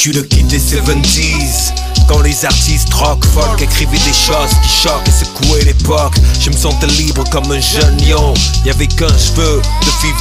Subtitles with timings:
[0.00, 1.74] suis le kid des 70s.
[2.08, 6.56] Quand les artistes rock folk écrivaient des choses qui choquent et secouaient l'époque, je me
[6.56, 8.32] sentais libre comme un jeune lion.
[8.64, 10.16] Y'avait qu'un cheveu de vive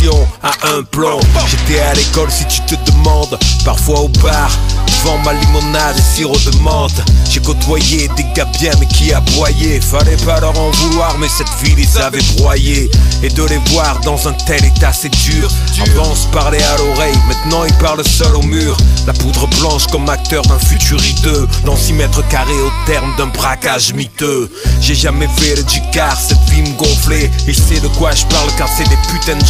[0.00, 1.20] discussion à un plomb.
[1.46, 4.50] J'étais à l'école si tu te demandes, parfois au bar,
[4.86, 7.00] devant ma limonade et sirop de menthe.
[7.30, 9.80] J'ai côtoyé des gars bien mais qui aboyaient.
[9.80, 12.90] Fallait pas leur en vouloir, mais cette vie les avait broyés.
[13.22, 15.48] Et de les voir dans un tel état, c'est dur.
[15.82, 18.76] Avant se parlait à l'oreille, maintenant ils parlent seul au mur.
[19.06, 21.48] La poudre blanche comme acteur d'un futur hideux.
[21.64, 24.50] Dans 6 mètres carrés au terme d'un braquage miteux.
[24.80, 27.30] J'ai jamais fait le car cette vie me gonflait.
[27.46, 29.44] Il sait de quoi je parle car c'est des putains de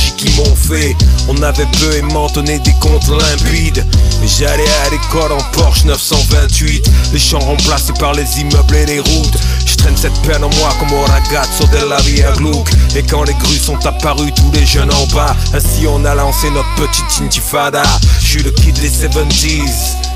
[1.28, 3.84] On avait peu aimantonné des comptes limpides.
[4.20, 6.90] Mais j'allais à l'école en Porsche 928.
[7.12, 9.38] Les champs remplacés par les immeubles et les routes.
[9.66, 12.68] Je traîne cette peine en moi comme au ragazzo de la via Gluck.
[12.94, 15.34] Et quand les grues sont apparues, tous les jeunes en bas.
[15.54, 17.82] Ainsi on a lancé notre petite intifada.
[18.20, 20.09] Je suis le kid des 70s.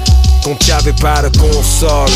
[0.44, 2.10] Quand y avait pas de console,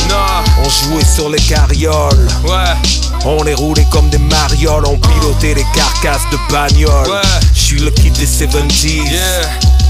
[0.62, 2.28] on jouait sur les carrioles.
[2.44, 2.76] Ouais,
[3.24, 7.08] On les roulait comme des marioles, on pilotait les carcasses de bagnoles.
[7.08, 7.22] Ouais.
[7.54, 9.10] Je suis le kid des 70s.
[9.10, 9.48] yeah.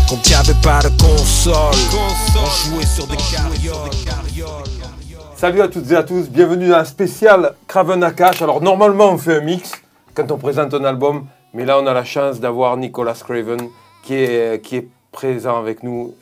[0.09, 1.55] Quand y avait pas de console,
[1.91, 2.43] Console.
[2.45, 3.91] on jouait sur des carrioles.
[5.37, 8.41] Salut à toutes et à tous, bienvenue dans un spécial Craven Akash.
[8.41, 9.73] Alors normalement on fait un mix
[10.15, 13.69] quand on présente un album, mais là on a la chance d'avoir Nicolas Craven
[14.05, 16.15] qui est, qui est présent avec nous.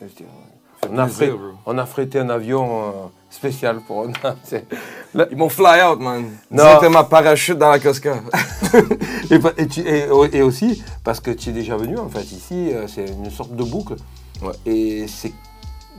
[0.89, 1.25] On a, frais-
[1.65, 2.91] on a frété un avion euh,
[3.29, 4.05] spécial pour
[4.43, 4.65] c'est-
[5.31, 6.25] Ils m'ont fly out, man.
[6.51, 6.63] Non.
[6.63, 8.15] Directement parachute dans la Cosca.
[9.31, 12.23] et, pa- et tu- et- et aussi parce que tu es déjà venu en fait
[12.31, 13.95] ici, euh, c'est une sorte de boucle.
[14.41, 14.51] Ouais.
[14.65, 15.33] Et c'est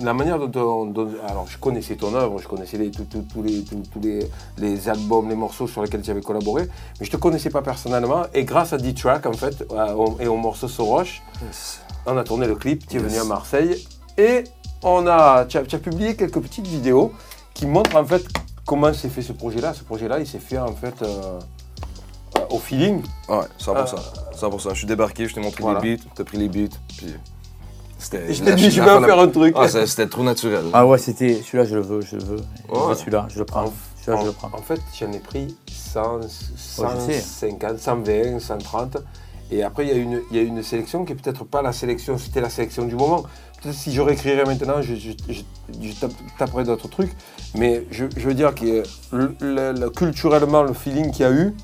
[0.00, 3.06] la manière dont, on- dont- Alors je connaissais ton œuvre, je connaissais les- tous-
[3.42, 4.20] les, tous, tous les,
[4.58, 6.68] les albums, les morceaux sur lesquels tu avais collaboré,
[7.00, 8.22] mais je te connaissais pas personnellement.
[8.32, 11.20] Et grâce à D-Track en fait, à- au- et au morceau Soroche,
[12.06, 13.84] on a tourné le clip, tu es venu à Marseille
[14.16, 14.44] et
[14.82, 17.12] on a, tu, as, tu as publié quelques petites vidéos
[17.54, 18.24] qui montrent en fait
[18.66, 19.74] comment s'est fait ce projet-là.
[19.74, 21.38] Ce projet-là, il s'est fait en fait euh,
[22.36, 23.02] euh, au feeling.
[23.28, 23.94] Ouais, 100%.
[24.38, 24.68] 100%.
[24.70, 25.80] Je suis débarqué, je t'ai montré Voilà.
[25.80, 27.14] les beats, t'as pris les beats, puis
[27.98, 28.32] c'était...
[28.32, 29.54] Je t'ai dit, je vais faire un truc.
[29.58, 30.64] Ah, c'était trop naturel.
[30.72, 32.36] Ah ouais, c'était celui-là, je le veux, je le veux.
[32.68, 32.94] Ouais.
[32.94, 33.64] celui-là, je le prends.
[33.64, 33.72] En,
[34.04, 34.58] Celui-là, je le en- prends.
[34.58, 37.20] en fait, j'en ai pris 100, je sais.
[37.20, 38.98] 150, 120, 130.
[39.50, 41.62] Et après, il y, a une- il y a une sélection qui est peut-être pas
[41.62, 43.24] la sélection, c'était la sélection du moment.
[43.72, 45.42] Si je réécrirais maintenant, je, je- je-
[45.82, 47.10] je tape- taperais d'autres trucs.
[47.56, 48.82] Mais je, veux dire que
[49.12, 51.54] le- le- le- culturellement, le feeling qu'il y a eu,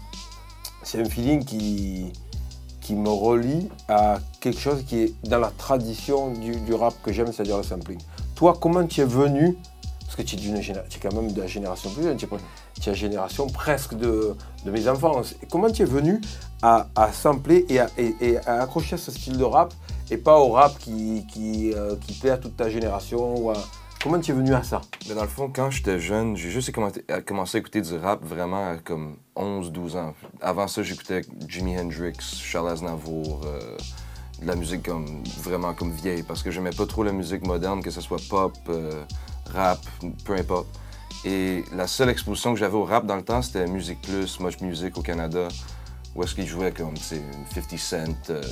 [0.82, 2.12] c'est un feeling qui,
[2.80, 7.32] qui me relie à quelque chose qui est dans la tradition du, rap que j'aime,
[7.32, 7.98] c'est-à-dire le sampling.
[8.34, 9.56] Toi, comment tu es venu
[10.00, 12.28] Parce que tu es, quand même de la génération plus jeune, tu es,
[12.80, 14.34] tu la génération presque de,
[14.64, 15.22] de mes enfants.
[15.50, 16.20] Comment tu es venu
[16.60, 19.72] à, sampler et à accrocher à ce style de rap
[20.10, 21.96] et pas au rap qui, qui, euh,
[22.30, 23.52] à toute ta génération
[24.04, 24.82] Comment tu es venu à ça?
[25.08, 27.96] Mais dans le fond, quand j'étais jeune, j'ai juste commencé à, commencé à écouter du
[27.96, 30.14] rap vraiment à comme 11-12 ans.
[30.42, 33.78] Avant ça, j'écoutais Jimi Hendrix, Charles Aznavour, euh,
[34.42, 37.82] de la musique comme vraiment comme vieille, parce que j'aimais pas trop la musique moderne,
[37.82, 39.04] que ce soit pop, euh,
[39.54, 39.80] rap,
[40.26, 40.66] peu importe.
[41.24, 44.60] Et la seule exposition que j'avais au rap dans le temps, c'était Musique Plus, Much
[44.60, 45.48] Music au Canada,
[46.14, 48.42] où est-ce qu'ils jouaient comme, tu sais, une 50 Cent, euh,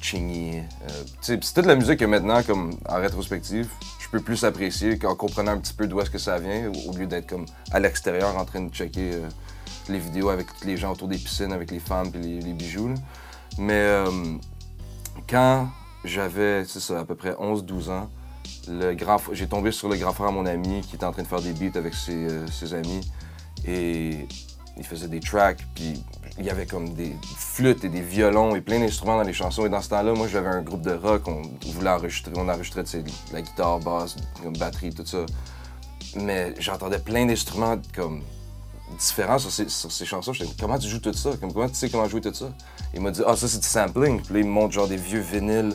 [0.00, 0.58] Chingy.
[0.58, 3.68] euh, c'est toute la musique que maintenant, comme en rétrospective,
[4.00, 6.96] je peux plus apprécier en comprenant un petit peu d'où est-ce que ça vient, au
[6.96, 9.28] lieu d'être comme à l'extérieur en train de checker euh,
[9.88, 12.94] les vidéos avec les gens autour des piscines, avec les femmes et les, bijoux.
[13.58, 14.36] Mais euh,
[15.28, 15.68] quand
[16.04, 18.10] j'avais, à peu près 11-12 ans,
[19.32, 21.42] j'ai tombé sur le grand frère à mon ami qui était en train de faire
[21.42, 23.00] des beats avec ses, euh, ses amis.
[23.66, 24.26] Et
[24.76, 26.02] il faisait des tracks, puis
[26.38, 29.66] il y avait comme des flûtes et des violons et plein d'instruments dans les chansons.
[29.66, 32.84] Et dans ce temps-là, moi, j'avais un groupe de rock, on voulait enregistrer, on enregistrait
[33.32, 35.24] la guitare, basse, comme batterie, tout ça.
[36.16, 38.22] Mais j'entendais plein d'instruments comme
[38.98, 40.32] différents sur ces, sur ces chansons.
[40.32, 41.30] J'étais comment tu joues tout ça?
[41.40, 42.52] Comme, comment tu sais comment jouer tout ça?
[42.94, 44.20] Il m'a dit, ah, ça c'est du sampling.
[44.20, 45.74] Puis là, il me montre genre des vieux vinyles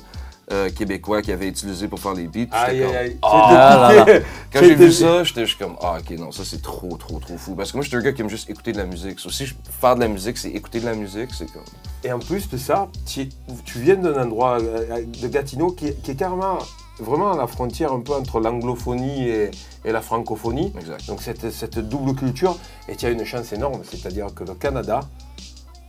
[0.51, 2.47] euh, québécois qu'il avait utilisés pour faire les beats.
[2.51, 4.05] Ah là là.
[4.53, 7.37] quand j'ai vu ça, j'étais juste comme Ah, ok, non, ça c'est trop, trop, trop
[7.37, 7.55] fou.
[7.55, 9.19] Parce que moi, j'étais un gars qui aime juste écouter de la musique.
[9.25, 11.61] Aussi, je- faire de la musique, c'est écouter de la musique, c'est comme.
[12.03, 13.29] Et en plus de ça, tu,
[13.65, 16.57] tu viens d'un endroit euh, de Gatineau qui, est- qui est carrément
[16.99, 19.51] vraiment à la frontière un peu entre l'anglophonie et,
[19.85, 20.73] et la francophonie.
[20.79, 21.05] Exact.
[21.07, 22.57] Donc cette, cette double culture,
[22.87, 25.01] et tu as une chance énorme, c'est-à-dire que le Canada,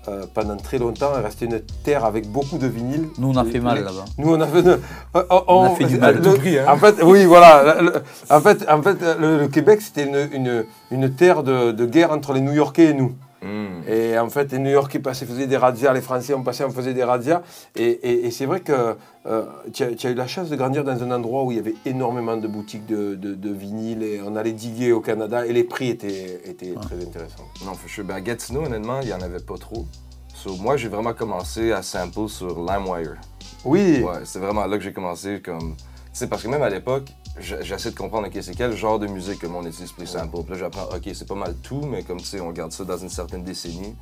[0.08, 3.08] euh, pendant très longtemps, est resté une terre avec beaucoup de vinyles.
[3.19, 4.05] Nous, on a fait mal là-bas.
[4.19, 4.81] Nous, on a fait, de-
[5.17, 6.64] euh, on, On a fait du mal le- prix, hein.
[6.69, 7.81] En fait, oui, voilà.
[7.81, 11.73] le- le- en fait, en fait le, le Québec, c'était une, une, une terre de,
[11.73, 13.12] de guerre entre les New-Yorkais et nous.
[13.43, 13.81] Hmm.
[13.89, 16.71] Et en fait, les New Yorkais passaient, faisaient des razzias, les Français on passait, on
[16.71, 17.43] faisait des razzias.
[17.77, 18.97] Et, et- et c'est vrai que
[19.27, 21.75] euh, tu as, eu la chance de grandir dans un endroit où il y avait
[21.87, 25.65] énormément de boutiques de, de, de vinyle et on allait diguer au Canada et les
[25.65, 27.45] prix étaient, étaient très intéressants.
[27.65, 28.05] Non, sure.
[28.05, 29.87] Ben, à Gatineau, honnêtement, il n'y en avait pas trop.
[30.35, 33.17] So, moi, j'ai vraiment commencé à sample sur LimeWire.
[33.65, 35.77] Oui, Ouais, c'est vraiment là que j'ai commencé comme.
[35.77, 35.85] Tu
[36.19, 39.38] sais, parce que même à l'époque, j'essaie de comprendre, OK, c'est quel genre de musique
[39.41, 40.44] que le monde utilise pour.
[40.44, 42.85] Puis là, j'apprends, OK, c'est pas mal tout, mais comme tu sais, on garde ça
[42.85, 43.94] dans une certaine décennie.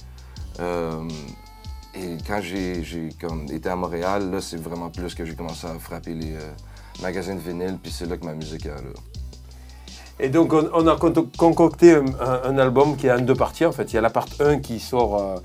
[0.60, 1.08] Euh,
[1.94, 5.66] et quand j'ai j'ai comme été à Montréal, là, c'est vraiment plus que j'ai commencé
[5.66, 6.50] à frapper les euh,
[7.02, 8.92] magasins de vinyle, puis c'est là que ma musique est là.
[10.20, 13.34] Et donc, on, on a con- concocté un, un- un album qui est en deux
[13.36, 13.64] parties.
[13.66, 15.36] En fait, il y a la part 1 qui sort, euh,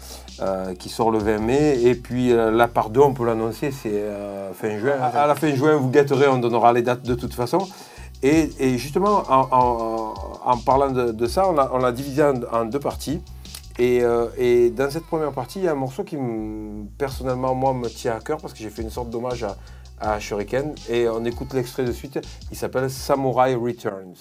[0.42, 3.72] euh, qui sort le 20 mai, et puis euh, la part 2, on peut l'annoncer,
[3.72, 4.94] c'est euh, fin juin.
[5.00, 7.60] À, à la fin juin, vous guetterez, on donnera les dates de toute façon.
[8.24, 10.14] Et, et justement, en, en-
[10.46, 13.22] en parlant de, de ça, on l'a divisé en, en deux parties.
[13.80, 14.02] Et,
[14.38, 17.90] et dans cette première partie, il y a un morceau qui, me- personnellement, moi, me
[17.90, 19.56] tient à cœur parce que j'ai fait une sorte d'hommage à,
[20.00, 20.74] à Shuriken.
[20.90, 22.20] Et on écoute l'extrait de suite.
[22.52, 24.16] Il s'appelle Samurai Returns.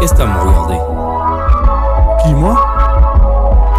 [0.00, 0.78] Qu'est-ce que t'as à me regarder
[2.24, 2.56] Qui, moi?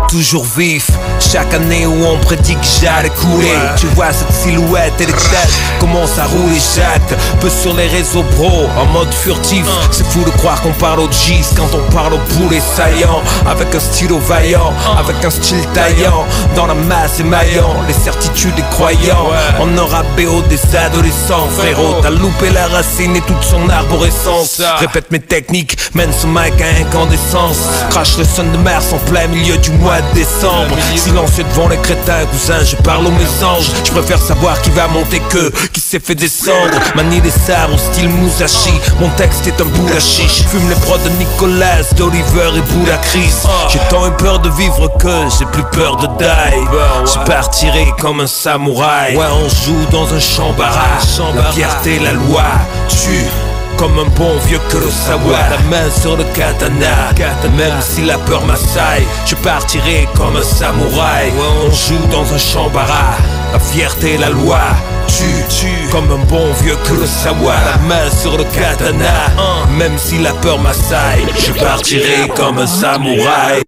[0.07, 0.89] Toujours vif.
[1.21, 3.53] Chaque année où on prédit que j'allais couler.
[3.77, 8.23] Tu vois cette silhouette et les têtes commencent à rouler chaque peu sur les réseaux
[8.35, 9.65] pro en mode furtif.
[9.91, 13.21] C'est fou de croire qu'on parle au G's quand on parle au poulet saillant.
[13.49, 16.25] Avec un stylo vaillant, avec un style taillant.
[16.55, 19.27] Dans la masse émaillant, les certitudes des croyants.
[19.59, 21.47] On aura BO des adolescents.
[21.57, 24.61] Frérot, t'as loupé la racine et toute son arborescence.
[24.79, 27.59] Répète mes techniques, mène ce mic à incandescence.
[27.89, 30.75] Crache le son de mars en plein milieu du mois de décembre.
[31.11, 33.69] Silencieux devant les crétins, cousin, je parle aux mésanges.
[33.83, 36.79] Je préfère savoir qui va monter que qui s'est fait descendre.
[36.95, 38.71] Manie des au style Musashi.
[38.97, 40.43] Mon texte est un bout chiche.
[40.47, 43.33] Fume les prods de Nicolas, d'Oliver et Bouddha Chris.
[43.69, 47.13] J'ai tant eu peur de vivre que j'ai plus peur de die.
[47.13, 49.17] Je partirai comme un samouraï.
[49.17, 51.19] Ouais, on joue dans un champ barrage.
[51.35, 52.43] La fierté, la loi,
[52.87, 53.50] tue.
[53.77, 55.37] Comme un bon vieux Kurosawa.
[55.49, 57.11] La main sur le katana.
[57.57, 61.31] Même si la peur m'assaille Je partirai comme un samouraï.
[61.65, 63.15] On joue dans un champ bara
[63.53, 64.59] La fierté et la loi
[65.07, 67.55] Tu, tu Comme un bon vieux Kurosawa.
[67.65, 69.31] La main sur le katana.
[69.77, 73.63] Même si la peur m'assaille Je partirai comme un samouraï.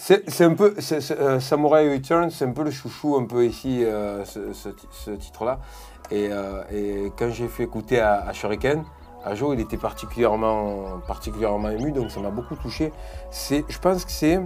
[0.00, 3.44] C'est c'est un peu, c'est, euh, Samurai Returns, c'est un peu le chouchou un peu
[3.44, 5.58] ici, euh, ce, ce ti- ce titre-là.
[6.10, 8.84] Et, euh, et quand j'ai fait écouter à, à Shuriken,
[9.24, 12.92] à Joe, il était particulièrement, particulièrement ému, donc ça m'a beaucoup touché.
[13.32, 14.40] Je pense que c'est,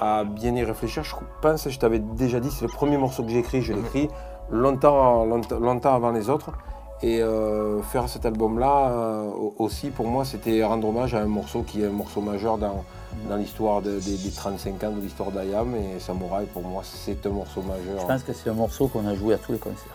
[0.00, 3.28] à bien y réfléchir, je pense, je t'avais déjà dit, c'est le premier morceau que
[3.30, 4.08] j'ai écrit, je l'ai écrit
[4.50, 6.52] longtemps, longtemps, longtemps avant les autres.
[7.00, 11.26] Et euh, faire cet album-là euh, au- aussi, pour moi, c'était rendre hommage à un
[11.26, 12.82] morceau qui est un morceau majeur dans,
[13.28, 15.76] dans l'histoire de- des- des 35 ans de l'histoire d'Ayam.
[15.76, 18.00] Et Samouraï, pour moi, c'est un morceau majeur.
[18.00, 19.94] Je pense que c'est un morceau qu'on a joué à tous les concerts.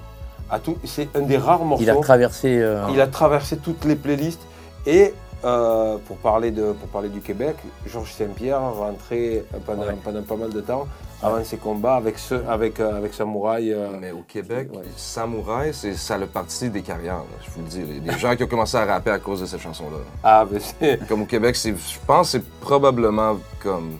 [0.53, 1.83] À tout- c'est un des rares morceaux.
[1.83, 2.59] Il a traversé.
[2.61, 4.41] euh, Il a traversé toutes les playlists.
[4.85, 5.13] Et
[5.45, 7.55] euh, pour, parler de, pour parler du Québec,
[7.87, 9.97] Georges Saint-Pierre rentrait pendant, Ouais.
[10.03, 10.87] pendant pas mal de temps
[11.21, 13.71] avant ses combats avec, ce, avec, euh, avec Samouraï.
[13.73, 14.83] euh, Mais au Québec, Ouais.
[14.95, 17.81] Samouraï, c'est ça le parti des carrières, là, je vous le dis.
[17.85, 19.97] Il y a des gens qui ont commencé à rapper à cause de cette chanson-là.
[20.23, 20.99] ah, mais c'est.
[21.09, 23.93] Comme au Québec, c'est, je pense que c'est probablement comme.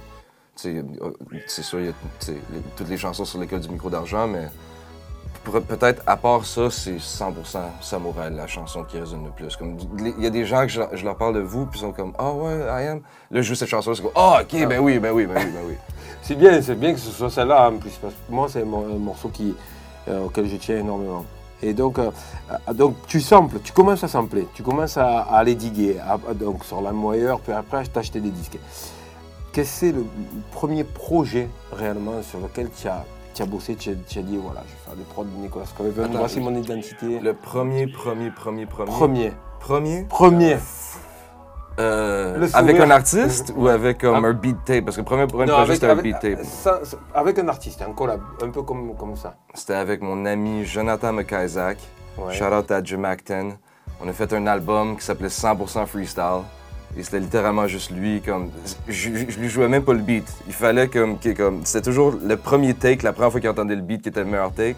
[0.66, 0.82] euh,
[1.48, 1.94] C'est sûr, il y a
[2.78, 4.48] toutes les chansons sur l'école du micro d'argent, mais
[5.44, 7.32] peut-être à part ça, c'est 100%
[7.82, 9.58] Samouraï, la chanson qui résonne le plus.
[10.18, 12.14] Il y a des gens que je, leur- parle de vous, puis ils sont comme
[12.18, 13.02] Ah ouais, I am.
[13.32, 15.52] Là, je joue cette chanson, c'est comme Ah, ok, ben oui, ben oui, ben oui,
[15.54, 15.76] ben oui.
[16.22, 18.66] C'est bien, c'est bien que ce soit celle-là en plus, parce que moi c'est un,
[18.66, 19.54] mor- un morceau qui,
[20.08, 21.26] euh, auquel je tiens énormément.
[21.62, 22.12] Et donc, euh,
[22.74, 25.98] donc tu samples, tu commences à sampler, tu commences à, aller diguer,
[26.36, 28.58] donc sur la moyeur, puis après t'acheter des disques.
[29.52, 30.06] Qu'est-ce que le
[30.52, 34.38] premier projet réellement sur lequel tu as, tu as bossé, tu as, tu as dit
[34.38, 37.20] voilà, je vais faire des prods de Nicolas Attends, voici mon identité.
[37.20, 38.92] Le premier, premier, premier, premier.
[38.92, 40.04] Premier, Premier?
[40.10, 40.58] premier.
[41.80, 44.10] Euh, avec un artiste ou avec Ah.
[44.16, 44.86] un beat tape?
[44.86, 46.44] Parce que le premier, premier Non, projet, c'était un beat tape.
[46.44, 46.80] ça-
[47.16, 49.36] avec un artiste, un collab, un peu comme, comme ça.
[49.56, 51.80] C'était avec mon ami Jonathan McIsaac.
[52.18, 52.34] Ouais.
[52.34, 53.58] Shout out à Jim Acton.
[54.00, 56.42] On a fait un album qui s'appelait 100% Freestyle.
[56.98, 58.50] Et c'était littéralement juste lui, comme.
[58.88, 60.26] Je, je- je lui jouais même pas le beat.
[60.48, 61.18] Il fallait comme.
[61.36, 64.20] comme C'était toujours le premier take, la première fois qu'il entendait le beat qui était
[64.24, 64.76] le meilleur take.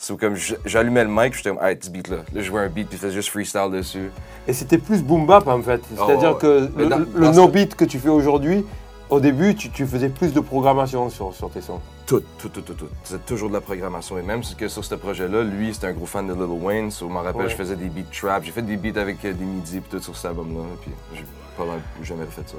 [0.00, 2.18] C'est comme j'allumais le mic, j'étais comme, hey, ce beat là.
[2.18, 4.10] Là, je jouais un beat, puis je faisais juste freestyle dessus.
[4.46, 5.80] Et c'était plus boom bap en fait.
[5.96, 6.38] C'est-à-dire ouais.
[6.40, 8.64] que le, dans- le dans no ce- beat que tu fais aujourd'hui,
[9.10, 11.80] au début, tu, tu faisais plus de programmation sur, sur tes sons.
[12.06, 12.88] Tout, tout, tout, tout, tout.
[13.04, 14.18] C'est toujours de la programmation.
[14.18, 16.90] Et même que sur ce projet-là, lui, c'était un gros fan de Lil Wayne.
[16.90, 17.48] So, je m'en rappelle, Ouais.
[17.48, 18.42] je faisais des beats trap.
[18.44, 20.62] J'ai fait des beats avec euh, des midis puis tout sur cet album-là.
[20.82, 21.24] Puis j'ai
[21.56, 22.56] pas mal jamais refait ça.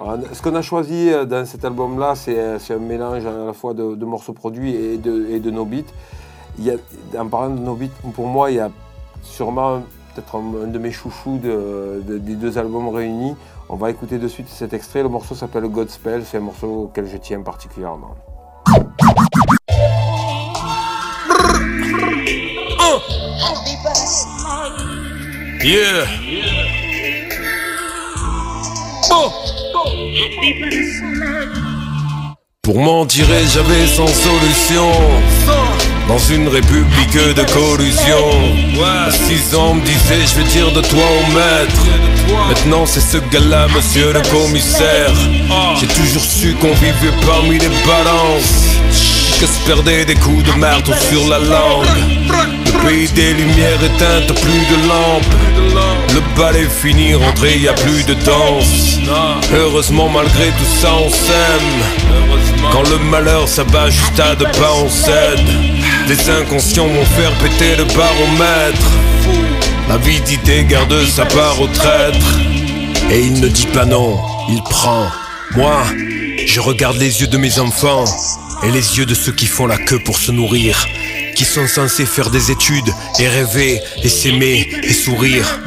[0.00, 3.46] Alors, Ce qu'on a choisi euh, dans cet album-là, c'est euh, c'est un mélange à
[3.46, 5.90] la fois de, de morceaux produits et de, et de no beats.
[6.58, 6.76] Il y a,
[7.20, 8.70] en parlant de no beats, pour moi, il y a
[9.22, 9.82] sûrement
[10.14, 13.34] peut-être un, un de mes chouchous de- de- des deux albums réunis.
[13.70, 15.02] On va écouter de suite cet extrait.
[15.02, 16.24] Le morceau s'appelle Godspell.
[16.24, 18.14] C'est un morceau auquel je tiens particulièrement.
[32.62, 35.87] Pour m'en tirer, j'avais sans solution.
[36.08, 38.24] Dans une république de collusion.
[38.82, 41.82] À 6 ans, on me disait, je vais dire de toi au maître.
[42.48, 45.12] Maintenant, c'est ce gars-là, monsieur le commissaire.
[45.78, 48.78] J'ai toujours su qu'on vivait parmi les balances.
[49.38, 51.86] Que se perdaient des coups de marteau sur la langue.
[52.64, 55.34] Le pays des lumières éteintes, plus de lampes.
[56.14, 58.98] Le bal est fini, rentré, y a plus de danse.
[59.54, 62.38] Heureusement, malgré tout ça, on s'aime.
[62.72, 65.77] Quand le malheur s'abat juste à deux pas, on cède.
[66.08, 68.90] Des inconscients vont faire péter le baromètre.
[69.90, 72.38] L'avidité garde sa part au traître.
[73.10, 75.06] Et il ne dit pas non, il prend.
[75.54, 75.82] Moi,
[76.46, 78.06] je regarde les yeux de mes enfants
[78.62, 80.86] et les yeux de ceux qui font la queue pour se nourrir,
[81.36, 85.60] qui sont censés faire des études et rêver et s'aimer et sourire.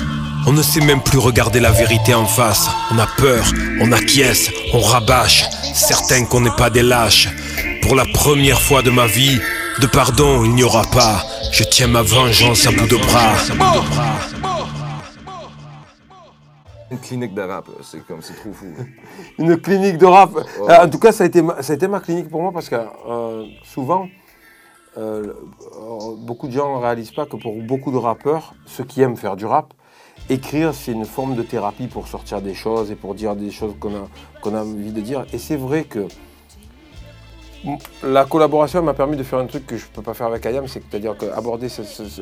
[0.48, 2.68] On ne sait même plus regarder la vérité en face.
[2.90, 3.46] On a peur,
[3.80, 5.46] on acquiesce, on rabâche,
[5.76, 7.30] certain qu'on n'est pas des lâches.
[7.84, 9.40] Pour la première fois de ma vie,
[9.80, 11.24] de pardon il n'y aura pas.
[11.52, 13.36] Je tiens ma vengeance à bout de bras.
[16.92, 18.66] Une clinique de rap, c'est comme, c'est trop fou.
[19.40, 20.32] Une clinique de rap.
[20.36, 22.52] Euh, en tout cas, ça a, été ma, ça a été ma clinique pour moi
[22.52, 24.10] parce que euh, souvent,
[24.98, 25.32] euh,
[26.18, 29.38] beaucoup de gens ne réalisent pas que pour beaucoup de rappeurs, ceux qui aiment faire
[29.38, 29.74] du rap,
[30.30, 33.74] écrire, c'est une forme de thérapie pour sortir des choses et pour dire des choses
[33.80, 34.08] qu'on a,
[34.42, 35.26] qu'on a envie de dire.
[35.32, 36.08] Et c'est vrai que
[38.04, 40.46] la collaboration m'a permis de faire un truc que je ne peux pas faire avec
[40.46, 41.68] IAM, c'est-à-dire qu'aborder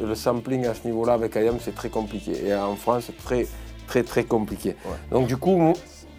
[0.03, 2.47] le sampling à ce niveau-là avec IAM, c'est très compliqué.
[2.47, 3.47] Et en France, c'est très,
[3.87, 4.75] très, très compliqué.
[5.11, 5.73] Donc du coup,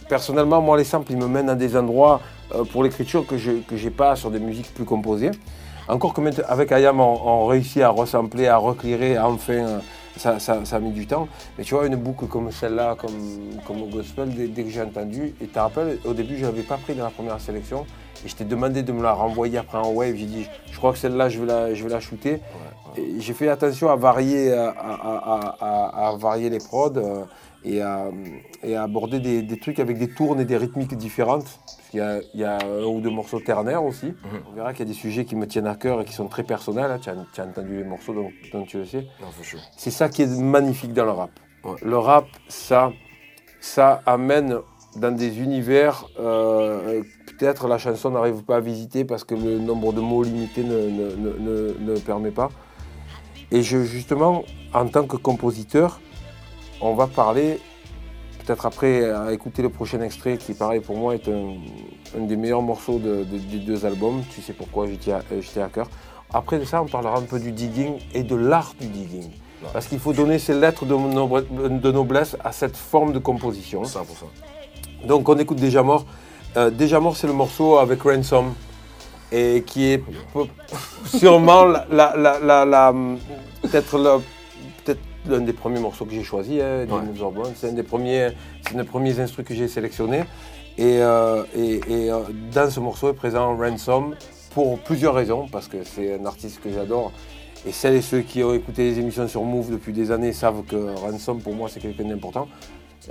[0.09, 2.21] personnellement, moi, les samples, ils me mènent à des endroits
[2.55, 5.31] euh, pour l'écriture que je n'ai pas sur des musiques plus composées.
[5.89, 9.79] Encore que avec IAM, on, on réussit à resampler, à reclirer, à enfin, euh,
[10.17, 11.29] ça, ça- ça a mis du temps.
[11.59, 13.13] Mais tu vois, une boucle comme celle-là, comme,
[13.67, 16.43] comme au gospel, dès, dès que j'ai entendu, et tu te rappelles, au début, je
[16.43, 17.87] ne l'avais pas pris dans la première sélection,
[18.25, 20.15] et je t'ai demandé de me la renvoyer après en wave.
[20.17, 22.41] J'ai dit, je crois que celle-là, je vais la, je vais la shooter.
[22.97, 27.25] Et J'ai fait attention à varier, à, à- à- à- à varier les prods euh,
[27.65, 28.07] et, à,
[28.65, 31.47] et à aborder des, des trucs avec des tournes et des rythmiques différentes.
[31.99, 34.15] Y a, il y a un ou deux morceaux ternaires aussi.
[34.49, 36.29] On verra qu'il y a des sujets qui me tiennent à cœur et qui sont
[36.29, 36.91] très personnels.
[36.91, 36.99] hein.
[37.03, 38.15] Tu, as, tu as entendu les morceaux,
[38.53, 39.07] donc tu le sais.
[39.77, 41.31] C'est ça qui est magnifique dans le rap.
[41.65, 41.73] Ouais.
[41.83, 42.93] Le rap, ça,
[43.61, 44.59] ça amène
[44.97, 49.93] dans des univers, euh, peut-être la chanson n'arrive pas à visiter parce que le nombre
[49.93, 52.51] de mots limité ne, ne, ne- ne- ne le permet pas.
[53.53, 54.45] Et je, justement,
[54.75, 56.01] en tant que compositeur,
[56.81, 57.61] on va parler,
[58.51, 61.55] peut-être après à écouter le prochain extrait qui, pareil, pour moi, est un,
[62.19, 64.23] un des meilleurs morceaux de- de- des deux albums.
[64.35, 65.87] Tu sais pourquoi j'étais à, euh, à cœur.
[66.35, 69.31] Après de ça, on parlera un peu du digging et de l'art du digging.
[69.73, 71.47] Parce qu'il faut donner ses lettres de, noble-
[71.81, 73.83] de noblesse à cette forme de composition.
[73.85, 75.07] 100%.
[75.07, 76.05] Donc on écoute Déjà Mort.
[76.57, 78.53] Euh, Déjà Mort, c'est le morceau avec Ransom.
[79.31, 80.03] Et qui est
[81.05, 82.93] sûrement la, la- la- la- la-
[83.63, 84.21] peut-être le-
[85.29, 87.03] l'un des premiers morceaux que j'ai choisi, hein, Ouais.
[87.55, 88.31] C'est un des premiers,
[88.67, 90.25] c'est un des premiers instruments que j'ai sélectionné.
[90.79, 92.21] Et, euh, et- et, euh,
[92.55, 94.15] dans ce morceau est présent Ransom
[94.55, 97.13] pour plusieurs raisons, parce que c'est un artiste que j'adore.
[97.67, 100.63] Et celles et ceux qui ont écouté les émissions sur Move depuis des années savent
[100.63, 102.49] que Ransom, pour moi, c'est quelqu'un d'important.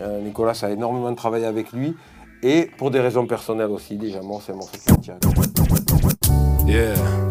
[0.01, 1.95] Euh, Nicolas a énormément travaillé avec lui.
[2.41, 5.19] Et pour des raisons personnelles aussi, déjà, moi, c'est un morceau qui me tient.
[6.65, 7.28] Yeah.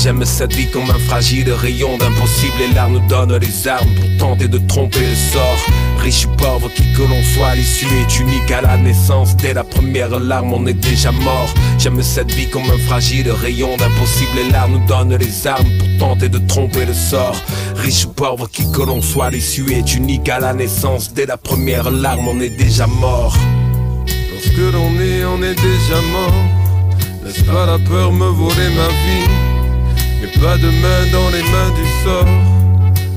[0.00, 4.28] J'aime cette vie comme un fragile rayon d'impossible Et l'art nous donne les armes pour
[4.28, 5.58] tenter de tromper le sort.
[5.98, 9.36] Riche ou pauvre, qui que l'on soit, l'issue est unique à la naissance.
[9.36, 11.52] Dès la première larme, on est déjà mort.
[11.80, 15.88] J'aime cette vie comme un fragile rayon d'impossible Et l'art nous donne les armes pour
[15.98, 17.34] tenter de tromper le sort.
[17.74, 21.12] Riche ou pauvre, qui que l'on soit, l'issue est unique à la naissance.
[21.12, 23.36] Dès la première larme, on est déjà mort.
[24.32, 26.44] Lorsque l'on est, on est déjà mort.
[27.24, 29.47] Laisse pas la peur me voler ma vie?
[30.22, 32.32] Et pas de main dans les mains du sort.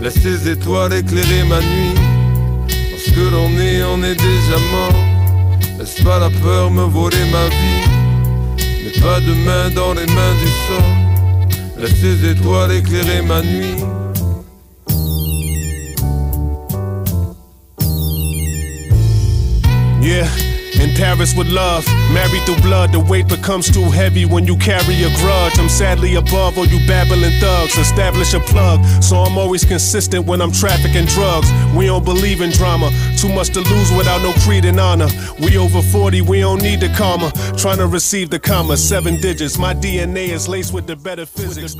[0.01, 1.96] Laisse tes étoiles éclairer ma nuit.
[2.91, 5.00] Parce que l'on est, on est déjà mort.
[5.79, 7.84] Laisse pas la peur me voler ma vie?
[8.84, 10.93] Mais pas de main dans les mains du sort.
[11.79, 13.75] Laisse tes étoiles éclairer ma nuit.
[20.01, 20.27] Yeah,
[20.82, 25.04] in Paris with love, married through blood, the weight becomes too heavy when you carry
[25.04, 25.60] a grudge.
[25.60, 27.78] I'm sadly above all you babbling thugs.
[27.78, 31.48] Establish a plug, so I'm always consistent when I'm trafficking drugs.
[31.76, 35.08] We don't believe in drama, too much to lose without no creed and honor.
[35.40, 37.32] We over 40, we don't need the karma.
[37.58, 39.58] Trying to receive the comma, seven digits.
[39.58, 41.76] My DNA is laced with the better physics.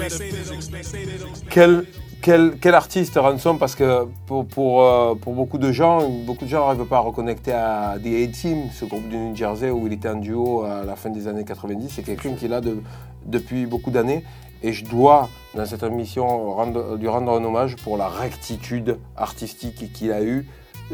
[1.50, 1.86] Quel,
[2.22, 6.50] quel, quel artiste Ransom Parce que pour, pour, euh, pour beaucoup de gens, beaucoup de
[6.50, 9.94] gens n'arrivent pas à reconnecter à The A-Team, ce groupe du New Jersey où il
[9.94, 11.90] était en duo à la fin des années 90.
[11.96, 12.82] C'est quelqu'un qui est là de-
[13.26, 14.24] depuis beaucoup d'années.
[14.64, 19.92] Et je dois, dans cette émission, rendre- lui rendre un hommage pour la rectitude artistique
[19.92, 20.46] qu'il a eue.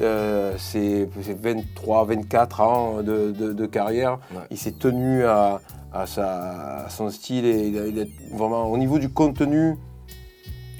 [0.01, 4.19] Euh, c'est c'est 23, 24 ans de, de- de carrière.
[4.31, 4.41] Ouais.
[4.51, 5.59] Il s'est tenu à,
[5.91, 9.75] à sa- à son style et il a- il est vraiment au niveau du contenu,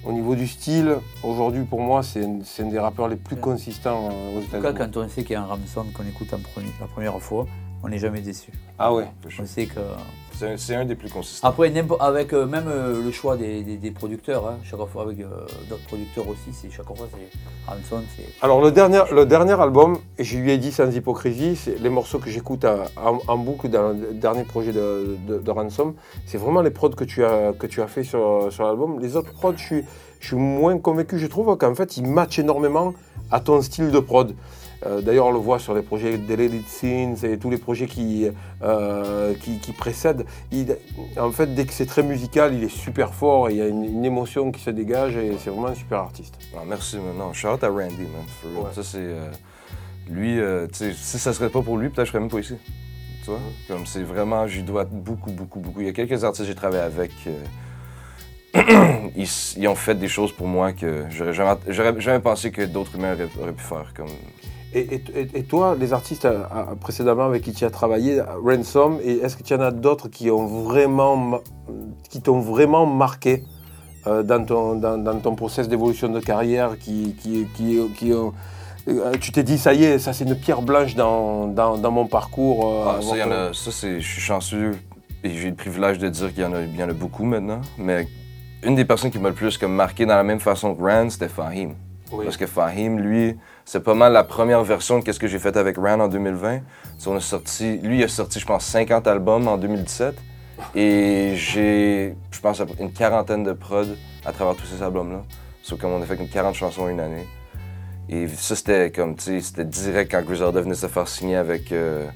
[0.07, 0.95] au niveau du style.
[1.23, 3.41] Aujourd'hui, pour moi, c'est un, des rappeurs les plus Ouais.
[3.41, 4.77] consistants euh, aux En tout cas, États-Unis.
[4.93, 7.45] quand on sait qu'il y a un Ramson qu'on écoute en premier- la première fois,
[7.83, 8.51] on n'est jamais déçu.
[8.79, 9.07] Ah ouais.
[9.39, 9.79] On sait que.
[10.57, 11.47] C'est un, des plus consistants.
[11.47, 15.19] Après, avec euh, même euh, le choix des, des- des producteurs, hein, chaque fois avec
[15.19, 15.25] euh,
[15.67, 17.73] d'autres producteurs aussi, c'est chaque fois c'est
[18.15, 18.23] c'est.
[18.43, 21.89] Alors le dernier, le dernier album, et je lui ai dit sans hypocrisie, c'est les
[21.89, 25.95] morceaux que j'écoute en, boucle dans le dernier projet de, de- de Ransom,
[26.27, 28.99] c'est vraiment les prods que tu as, que tu as fait sur, sur l'album.
[28.99, 29.83] Les autres prods, je suis,
[30.19, 31.17] je suis moins convaincu.
[31.17, 32.93] Je trouve qu'en fait, ils matchent énormément
[33.31, 34.33] à ton style de prod.
[34.85, 38.27] Euh, D'ailleurs, on le voit sur les projets Deleted Scenes et tous les projets qui,
[38.61, 40.25] euh, qui, qui précèdent.
[40.51, 40.77] Il-
[41.19, 43.67] en fait, dès que c'est très musical, il est super fort et il y a
[43.67, 46.35] une, une émotion qui se dégage et c'est vraiment un super artiste.
[46.53, 47.17] Non, merci, man.
[47.17, 48.25] Non, shout out à Randy, man.
[48.41, 48.63] for real.
[48.63, 48.69] Ouais.
[48.73, 48.97] Ça, c'est.
[48.99, 49.31] euh,
[50.09, 50.37] lui,
[50.71, 52.55] tu sais, si ça serait pas pour lui, peut-être je serais même pas ici.
[53.23, 53.39] Tu vois?
[53.67, 55.81] Comme c'est vraiment, j'y dois beaucoup, beaucoup, beaucoup.
[55.81, 57.11] Il y a quelques artistes que j'ai travaillé avec.
[59.15, 63.13] ils, ont fait des choses pour moi que j'aurais jamais, jamais pensé que d'autres humains
[63.13, 63.91] auraient, auraient pu faire.
[63.95, 64.07] Comme...
[64.73, 68.21] Et, et- et- et toi, les artistes euh, euh, précédemment avec qui tu as travaillé,
[68.43, 71.39] Ransom, est-ce que tu en as d'autres qui ont vraiment, ma-
[72.09, 73.43] qui t'ont vraiment marqué
[74.07, 78.33] euh, dans, ton, dans, dans ton process d'évolution de carrière, qui, qui, qui, qui ont-
[79.19, 82.05] tu t'es dit, ça y est, ça c'est une pierre blanche dans, dans, dans mon
[82.07, 82.65] parcours.
[82.67, 84.71] euh, Ah, ça, avoir il y en fait- a- ça, c'est, je suis chanceux
[85.23, 87.23] et j'ai le privilège de dire qu'il y en a, il y en a beaucoup
[87.25, 87.59] maintenant.
[87.77, 88.07] Mais
[88.63, 91.09] une des personnes qui m'a le plus comme, marqué dans la même façon que Rand,
[91.09, 91.73] c'était Fahim.
[92.13, 92.23] Oui.
[92.23, 93.35] Parce que Fahim, lui,
[93.67, 96.61] c'est pas mal la première version de qu'est-ce que j'ai fait avec Rand en 2020.
[96.97, 100.15] C'est, on a sorti, lui, il a sorti, je pense, 50 albums en 2017.
[100.73, 103.93] Et j'ai, je pense, une quarantaine de prods
[104.25, 105.21] à travers tous ces albums-là.
[105.61, 107.27] Sauf comme on a fait comme 40 chansons en une année.
[108.07, 111.73] Et ça, c'était comme, tu sais, c'était direct quand Griselda venait se faire signer avec
[111.73, 112.07] euh,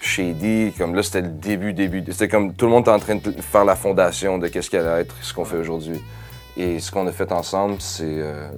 [0.00, 0.72] Shady.
[0.78, 2.02] Comme là, c'était le début, début.
[2.12, 4.86] C'était comme tout le monde était en train de faire la fondation de qu'est-ce qu'elle
[4.86, 6.00] allait être, ce qu'on fait aujourd'hui.
[6.56, 8.48] Et ce qu'on a fait ensemble, c'est, euh,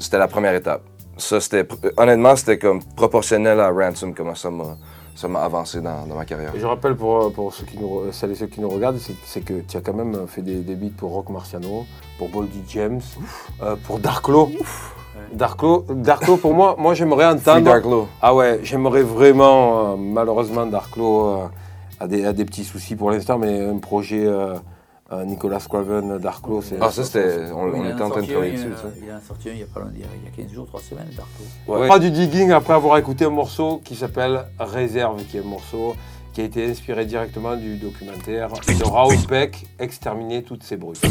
[0.00, 0.82] c'était la première étape.
[1.16, 4.76] Ça, c'était, honnêtement, c'était comme proportionnel à Ransom, comment ça m'a,
[5.14, 6.54] ça m'a avancé dans, dans ma carrière.
[6.54, 9.40] Et je rappelle pour, pour ceux qui nous, celles et ceux qui nous regardent, c'est,
[9.40, 11.86] que tu as quand même fait des, des beats pour Rock Marciano,
[12.18, 13.00] pour Boldy James,
[13.62, 14.50] euh, pour Darklo.
[15.32, 17.62] Darklo, Darklo, pour moi, moi j'aimerais entendre.
[17.64, 18.08] Dark Low.
[18.20, 21.46] Ah ouais, j'aimerais vraiment, euh, malheureusement, Darklo euh,
[22.00, 24.58] a, des, a des petits soucis pour l'instant, mais un projet euh, euh,
[25.24, 26.76] Nicolas Craven, Darklo, c'est.
[26.80, 29.04] Ah, ça, c'était, on, était en train de travailler il dessus, en a- tu sais.
[29.06, 30.32] Il en a sorti un il y a pas longtemps, il y a- il y
[30.32, 31.30] a 15 jours, 3 semaines, Darko.
[31.68, 31.86] On Ouais.
[31.86, 35.94] fera du digging après avoir écouté un morceau qui s'appelle Réserve, qui est un morceau
[36.32, 41.02] qui a été inspiré directement du documentaire de Raoul Peck, Exterminer toutes ces brutes.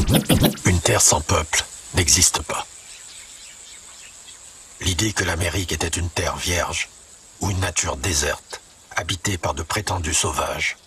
[0.65, 1.63] Une terre sans peuple
[1.95, 2.65] n'existe pas.
[4.81, 6.89] L'idée que l'Amérique était une terre vierge
[7.41, 8.61] ou une nature déserte,
[8.95, 10.77] habitée par de prétendus sauvages,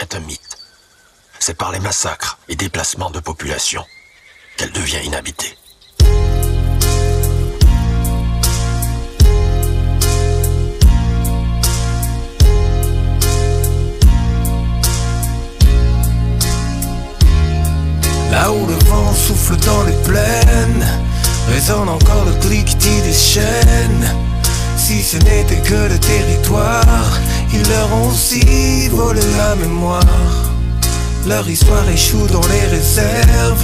[0.00, 0.47] est un mythe.
[1.40, 3.84] C'est par les massacres et déplacements de population
[4.56, 5.56] qu'elle devient inhabitée.
[18.30, 20.86] Là où le vent souffle dans les plaines
[21.50, 24.14] Résonne encore le cliquetis des chaînes
[24.76, 27.18] Si ce n'était que le territoire
[27.54, 30.57] Ils leur ont aussi volé la mémoire
[31.28, 33.62] Leur histoire échoue dans les réserves.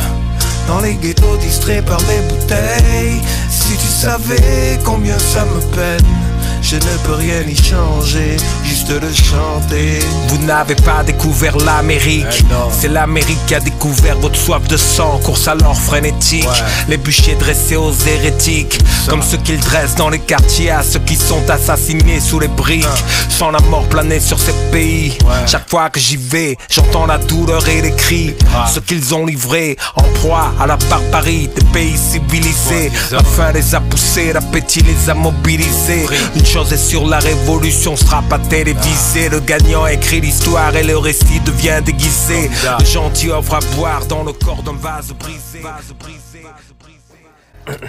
[0.69, 3.23] Dans les ghettos distraits par les bouteilles.
[3.49, 6.24] Si tu savais combien ça me peine
[6.65, 9.99] Je ne peux rien y changer, juste le chanter.
[10.29, 12.43] Vous n'avez pas découvert l'Amérique.
[12.73, 15.21] C'est l'Amérique qui a découvert votre soif de sang.
[15.23, 16.49] Course alors frénétique.
[16.89, 18.79] Les bûchers dressés aux hérétiques.
[19.09, 22.87] Comme ceux qu'ils dressent dans les quartiers à ceux qui sont assassinés sous les briques.
[23.29, 25.19] Sans la mort planer sur ces pays.
[25.47, 28.35] Chaque fois que j'y vais, j'entends la douleur et les cris.
[28.73, 32.91] Ce qu'ils ont livré en proie à la barbarie des pays civilisés.
[33.13, 36.07] La faim les a poussés, l'appétit les a mobilisés.
[36.35, 39.29] Une chose est sur la révolution sera pas télévisée.
[39.29, 42.49] Le gagnant écrit l'histoire et le récit devient déguisé.
[42.79, 45.63] Le gentil offre à boire dans le corps d'un vase brisé.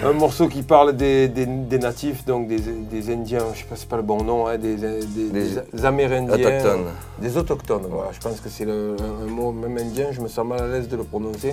[0.02, 3.76] Un morceau qui parle des, des- des natifs, donc des, des Indiens, je sais pas,
[3.76, 5.30] c'est pas le bon nom, hein, des, des-
[5.72, 6.34] des Amérindiens.
[6.34, 6.86] Autochtones.
[7.20, 8.10] Des autochtones, voilà.
[8.12, 10.66] Je pense que c'est le- un, un mot, même indien, je me sens mal à
[10.66, 11.52] l'aise de le prononcer.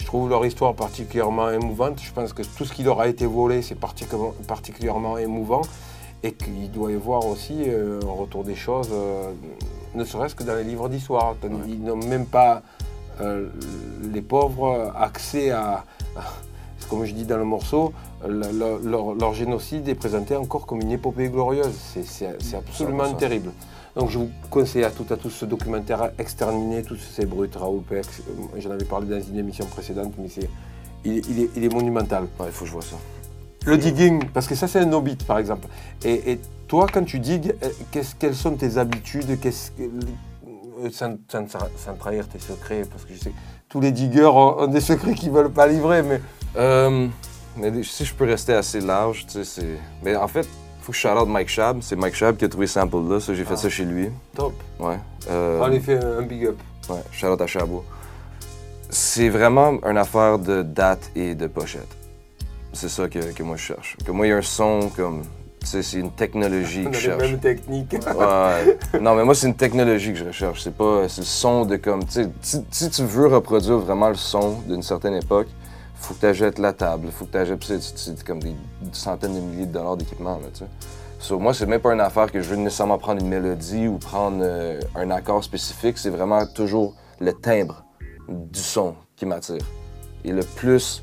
[0.00, 1.98] Je trouve leur histoire particulièrement émouvante.
[2.02, 5.60] Je pense que tout ce qui leur a été volé, c'est particulièrement, particulièrement émouvant.
[6.22, 9.30] Et qu'il doit y avoir aussi euh, un retour des choses, euh,
[9.94, 11.36] ne serait-ce que dans les livres d'histoire.
[11.68, 12.62] Ils n'ont même pas,
[13.20, 13.48] euh,
[14.12, 15.84] les pauvres, accès à,
[16.90, 17.92] comme je dis dans le morceau,
[18.26, 21.72] le- le- leur, leur génocide est présenté encore comme une épopée glorieuse.
[22.04, 22.26] C'est-
[22.56, 23.16] absolument 100%.
[23.16, 23.52] terrible.
[23.94, 27.82] Donc je vous conseille à toutes à tous ce documentaire Exterminer tous ces brutes, Raoul
[27.82, 28.22] Pex.
[28.58, 30.48] J'en avais parlé dans une émission précédente, mais c'est,
[31.04, 32.24] il, est- il est, il est monumental.
[32.40, 32.96] Ouais, il faut que je vois ça.
[33.70, 35.68] Le digging, parce que ça c'est un no-beat par exemple.
[36.04, 40.90] Et, et toi quand tu digues, euh, qu'est-ce- quelles sont tes habitudes qu'est-ce que- euh,
[40.90, 43.34] sans, sans- sans trahir tes secrets, parce que je sais que
[43.68, 46.20] tous les diggers ont, ont des secrets qu'ils ne veulent pas livrer, mais
[46.56, 47.06] Euh,
[47.56, 49.78] mais si je peux rester assez large, tu sais, c'est.
[50.02, 51.82] Mais en fait, il faut que je shout out Mike Shab.
[51.82, 53.20] C'est Mike Shab qui a trouvé ce sample-là.
[53.20, 54.08] Ça, j'ai fait ça chez lui.
[54.34, 54.54] top.
[54.80, 54.98] Ouais.
[55.28, 56.56] Euh, On lui fait un, big up.
[56.88, 57.84] Ouais, shout out à Chabot.
[58.90, 61.94] C'est vraiment une affaire de date et de pochette.
[62.72, 63.96] C'est ça que, que moi je cherche.
[64.04, 65.22] Que moi, il y a un son comme.
[65.64, 67.30] C'est une technologie On que je les cherche.
[67.30, 67.92] mêmes techniques.
[67.92, 68.78] Ouais.
[69.00, 70.62] Non, mais moi, c'est une technologie que je recherche.
[70.62, 71.08] C'est pas.
[71.08, 72.04] C'est le son de comme.
[72.06, 75.48] Tu si, tu veux reproduire vraiment le son d'une certaine époque,
[75.96, 77.64] faut que tu achètes la table, faut que tu achètes.
[77.96, 78.54] C'est comme des
[78.92, 80.66] centaines de milliers de dollars d'équipement, là, tu sais.
[81.20, 83.98] So, moi, c'est même pas une affaire que je veux nécessairement prendre une mélodie ou
[83.98, 85.98] prendre euh, un accord spécifique.
[85.98, 87.84] C'est vraiment toujours le timbre
[88.28, 89.64] du son qui m'attire.
[90.24, 91.02] Et le plus,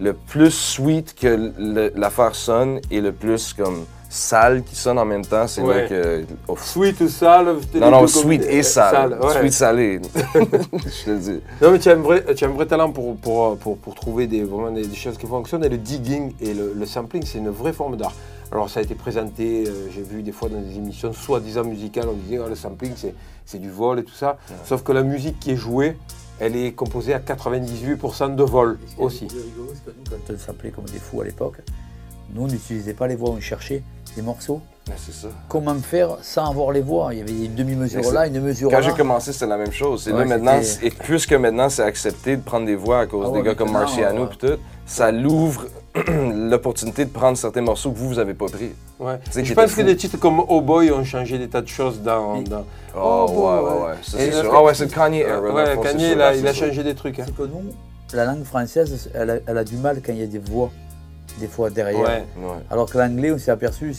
[0.00, 1.52] le plus sweet que
[1.94, 5.82] l'affaire sonne et le plus comme sale qui sonne en même temps, c'est Ouais.
[5.82, 6.24] là que.
[6.48, 6.64] Ouf.
[6.64, 9.16] Sweet ou sale Non, non, sweet et sale.
[9.22, 9.34] ouais.
[9.38, 10.00] Sweet salé.
[10.14, 11.40] je te le dis.
[11.62, 13.94] Non mais tu as un vrai, tu as un vrai talent pour, pour, pour, pour
[13.94, 17.22] trouver des, vraiment des, des choses qui fonctionnent et le digging et le, le sampling
[17.24, 18.14] c'est une vraie forme d'art.
[18.50, 22.08] Alors ça a été présenté, euh, j'ai vu des fois dans des émissions soi-disant musicales,
[22.08, 23.14] on disait oh, le sampling c'est,
[23.46, 24.38] c'est du vol et tout ça.
[24.64, 25.96] Sauf que la musique qui est jouée,
[26.40, 29.28] elle est composée à 98% de vol aussi.
[29.28, 31.58] Rigolo, c'est que nous, quand on s'appelait comme des fous à l'époque,
[32.34, 33.82] nous, on n'utilisait pas les voix, on cherchait
[34.16, 34.60] des morceaux.
[34.86, 35.28] Ben, ça.
[35.48, 38.70] Comment faire sans avoir les voix Il y avait une demi-mesure Mais là, une mesure
[38.70, 38.82] Quand là.
[38.82, 40.08] j'ai commencé, c'était la même chose.
[40.08, 43.36] Ouais, là maintenant, et puisque maintenant c'est accepté de prendre des voix à cause Ah
[43.36, 44.30] des gars comme Marciano ouais.
[44.32, 45.66] et tout, ça l'ouvre
[46.50, 48.70] l'opportunité de prendre certains morceaux que vous, vous avez pas pris.
[48.98, 49.18] Ouais.
[49.34, 52.36] Je pense que des titres comme Oh Boy ont changé des tas de choses dans...
[52.36, 52.64] Et- dans-
[52.96, 53.94] Oh, Oh, ouais, ouais.
[54.02, 54.52] c'est sûr.
[54.54, 56.66] Ah ouais, c'est Kanye Ouais, Kanye, sûr, il a, là, il a c'est sûr.
[56.66, 57.18] changé des trucs.
[57.20, 57.24] hein.
[57.26, 57.62] C'est que nous,
[58.12, 60.70] la langue française, elle a, elle a du mal quand il y a des voix,
[61.38, 62.00] des fois derrière.
[62.00, 62.24] Ouais.
[62.36, 62.56] Ouais.
[62.70, 63.94] Alors que l'anglais, on s'est aperçu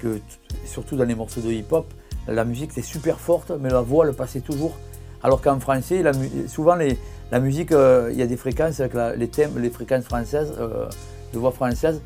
[0.00, 0.20] que,
[0.64, 1.86] surtout dans les morceaux de hip-hop,
[2.28, 4.74] la musique était super forte, mais la voix, elle passait toujours.
[5.24, 6.12] Alors qu'en français, la
[6.46, 6.98] souvent, les-
[7.32, 10.52] la musique, euh, il y a des fréquences avec la- les thèmes, les fréquences françaises,
[10.58, 10.86] euh,
[11.32, 12.00] de voix françaises,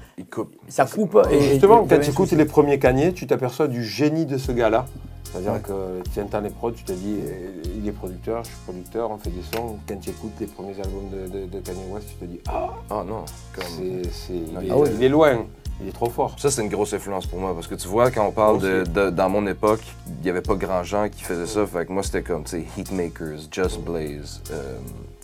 [0.68, 1.18] ça coupe.
[1.31, 4.52] Et, Justement, et- quand tu écoutes les premiers Kanye, tu t'aperçois du génie de ce
[4.52, 4.87] gars-là.
[5.24, 5.61] C'est-à-dire Ouais.
[5.61, 9.11] que tu entends les prods, tu te dis, euh, il est producteur, je suis producteur,
[9.11, 9.76] on fait des sons.
[9.87, 12.68] Quand tu écoutes les premiers albums de, de- de Kanye West, tu te dis, ah,
[12.88, 13.24] Ah non.
[13.54, 13.64] Comme...
[13.76, 14.88] c'est, c'est- il, Ah ouais.
[14.94, 15.44] il est loin,
[15.83, 16.35] il est trop fort.
[16.38, 18.85] Ça, c'est une grosse influence pour moi parce que tu vois, quand on parle de,
[18.85, 19.83] de- dans mon époque,
[20.20, 21.66] il n'y avait pas grand gens qui faisaient ça.
[21.66, 24.78] Fait que moi, c'était comme, tu sais, Heatmakers, Just Blaze, euh,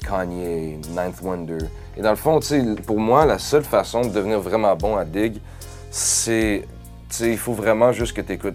[0.07, 1.59] Kanye, Ninth Wonder.
[1.97, 4.97] Et dans le fond, tu sais, pour moi, la seule façon de devenir vraiment bon
[4.97, 5.39] à Dig,
[5.91, 6.63] c'est,
[7.09, 8.55] tu sais, il faut vraiment juste que tu écoutes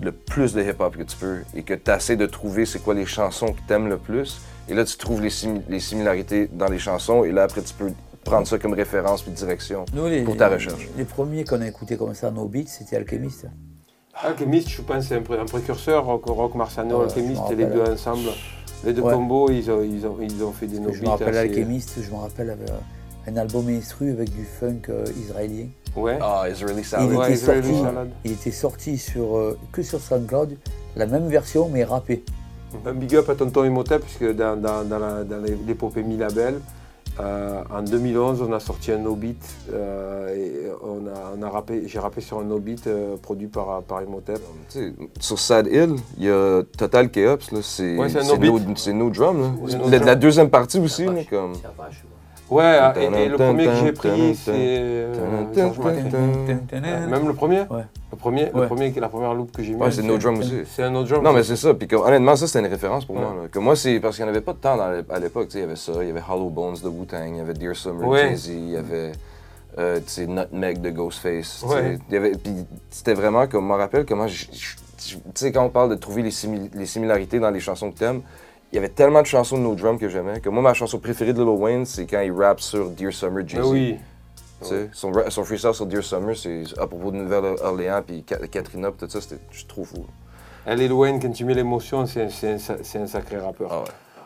[0.00, 2.94] le plus de hip-hop que tu peux et que tu essaies de trouver c'est quoi
[2.94, 4.40] les chansons que tu aimes le plus.
[4.68, 7.74] Et là, tu trouves les, simi- les similarités dans les chansons et là, après, tu
[7.74, 7.92] peux
[8.24, 9.84] prendre ça comme référence puis direction.
[9.92, 10.88] Nous, les, pour ta recherche.
[10.96, 13.46] Les premiers qu'on a écoutés comme ça, nos beats, c'était Alchemist.
[14.14, 17.58] Alchemist, je pense, c'est un, pré- un précurseur, Rock, Rock Marciano, Ouais, Alchemist, je me
[17.58, 17.94] les deux rappelle.
[17.94, 18.28] ensemble.
[18.84, 19.12] Les deux Ouais.
[19.14, 21.98] combos, ils ont, ils ont, ils ont fait des que je me rappelle assez- Alchemist,
[22.02, 25.66] je me rappelle avec euh, un album instru avec du funk euh, israélien.
[25.96, 26.18] Ouais.
[26.20, 27.12] Ah, Israeli Il Salad.
[27.12, 28.10] Ouais, était Israeli sorti, Salad.
[28.24, 30.56] il était sorti sur, euh, que sur SoundCloud,
[30.96, 32.24] la même version mais rappée.
[32.86, 36.60] Un big up à Tonton Imhotep, puisque dans, dans, dans la- dans les- l'épopée Mi-Label,
[37.20, 41.50] Euh, en 2011, on a sorti un no beat euh, et on a, on a
[41.50, 44.40] rappé, j'ai rappé sur un no beat euh, produit par, par Imhotep.
[45.18, 48.68] Sur Sad Hill, il y a Total Chaos, là, c'est Ouais, c'est un c'est no-beat.
[48.68, 49.40] no, c'est no drum.
[49.40, 49.50] Là.
[49.66, 50.06] La, drum.
[50.06, 51.52] la deuxième partie aussi, là, comme...
[52.50, 55.06] Ouais, et, et le premier que j'ai pris, c'est.
[56.72, 57.60] Même le premier?
[57.70, 57.84] Ouais.
[58.12, 59.80] Le premier, le premier, la première loop que j'ai mis.
[59.80, 60.62] Ouais, c'est no drum aussi.
[60.66, 61.22] C'est un no drum.
[61.22, 61.72] Non, mais c'est ça.
[61.74, 63.22] Puis honnêtement, ça, c'était une référence pour Ouais.
[63.22, 63.34] moi.
[63.42, 63.48] là.
[63.48, 65.48] Que moi, c'est parce qu'il n'y en avait pas de temps à l'époque.
[65.48, 67.40] Tu sais, Il y avait ça, il y avait Hollow Bones de Wu-Tang, il y
[67.40, 68.28] avait Dear Summer de Ouais.
[68.30, 69.12] Jay-Z, il y avait
[69.78, 71.60] euh, tu sais, Nutmeg de Ghostface.
[71.62, 71.74] tu sais.
[71.74, 71.98] Ouais.
[72.08, 72.52] Il y avait- Puis
[72.90, 76.30] c'était vraiment comme, je me rappelle comment, tu sais, quand on parle de trouver les,
[76.30, 78.22] simili- les similarités dans les chansons que t'aimes,
[78.72, 80.40] il y avait tellement de chansons de No Drum que j'aimais.
[80.40, 83.46] Que moi, ma chanson préférée de Lil Wayne, c'est quand il rappe sur Dear Summer
[83.46, 83.60] Jay-Z.
[83.62, 83.98] Mais oui.
[84.92, 89.06] Son, son freestyle sur Dear Summer, c'est à propos de Nouvelle-Orléans, puis Ka- Katrina, puis
[89.06, 90.04] tout ça, c'était je suis trop fou.
[90.66, 93.68] Elle est Wayne, quand tu mets l'émotion, c'est un, c'est un sacré rappeur.
[93.72, 93.84] Ah ouais.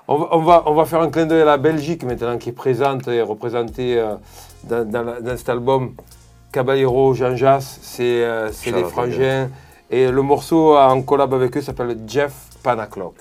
[0.08, 2.48] On va, on, va, on va faire un clin d'œil à la Belgique maintenant qui
[2.50, 4.16] est présente et représentée euh,
[4.64, 5.94] dans, dans la- dans cet album.
[6.52, 9.48] Caballero, Jean Jass, c'est euh, out, frangins.
[9.90, 13.14] Et le morceau en collab avec eux s'appelle Jeff Panaclock.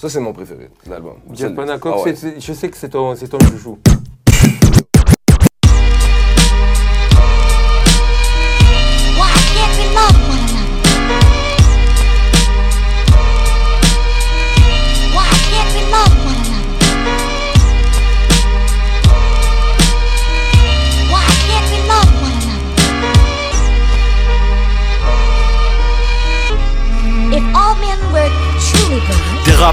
[0.00, 1.16] Ça, c'est mon préféré l'album.
[1.92, 2.14] Ah ouais.
[2.38, 3.78] je sais que c'est ton, ton chouchou.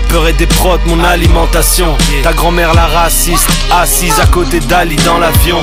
[0.08, 1.98] Des rappeurs et des prods, mon alimentation.
[2.24, 5.60] Ta grand-mère la raciste, assise à côté d'Ali dans l'avion.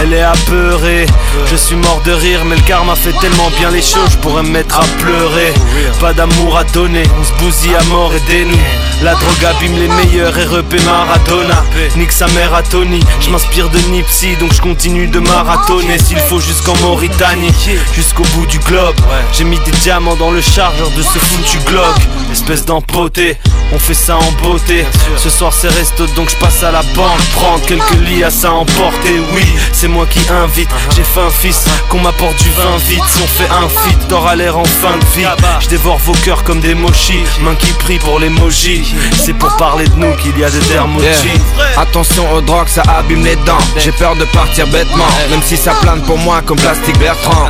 [0.00, 1.06] Elle est apeurée,
[1.46, 4.42] je suis mort de rire, mais le karma fait tellement bien les choses, je pourrais
[4.42, 5.52] me mettre à pleurer.
[6.00, 8.58] Pas d'amour à donner, on se bousille à mort, aidez-nous.
[9.02, 11.62] La drogue abîme les meilleurs et repé Maradona.
[11.96, 16.18] Nique sa mère à Tony, je m'inspire de Nipsey, donc je continue de marathonner s'il
[16.18, 17.52] faut jusqu'en Mauritanie,
[17.94, 18.96] jusqu'au bout du globe.
[19.32, 21.94] J'ai mis des diamants dans le chargeur de ce foutu Glock,
[22.32, 23.36] espèce d'empoté.
[23.72, 24.86] On fait ça en beauté.
[25.18, 28.50] Ce soir c'est resto donc je passe à la banque prendre quelques lits à ça
[28.50, 29.20] emporter.
[29.34, 30.70] Oui, c'est moi qui invite.
[30.96, 33.02] J'ai faim fils, qu'on m'apporte du vin vite.
[33.06, 35.26] Si on fait un feat, t'auras l'air en fin de vie.
[35.60, 37.24] Je dévore vos cœurs comme des mochis.
[37.42, 38.94] Main qui prie pour les mojis.
[39.22, 41.40] C'est pour parler de nous qu'il y a des dermochis.
[41.76, 43.58] Attention aux drogues, ça abîme les dents.
[43.76, 47.48] J'ai peur de partir bêtement, même si ça plane pour moi comme plastique Bertrand.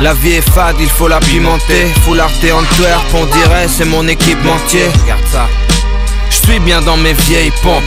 [0.00, 1.88] La vie est fade, il faut la pimenter.
[2.04, 4.88] Full arte Antwerp, on dirait c'est mon équipementier.
[5.02, 5.39] Regarde ça.
[6.30, 7.82] Je suis bien dans mes vieilles pompes.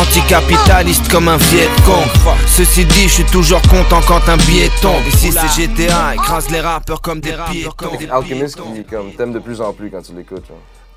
[0.00, 2.02] Anticapitaliste comme un vieux con.
[2.46, 5.02] Ceci dit, je suis toujours content quand un billet tombe.
[5.08, 7.72] Ici c'est GTA, écrase les rappeurs comme des piétons.
[8.10, 10.44] Alchemist qui comme, t'aime de plus en plus quand tu l'écoutes.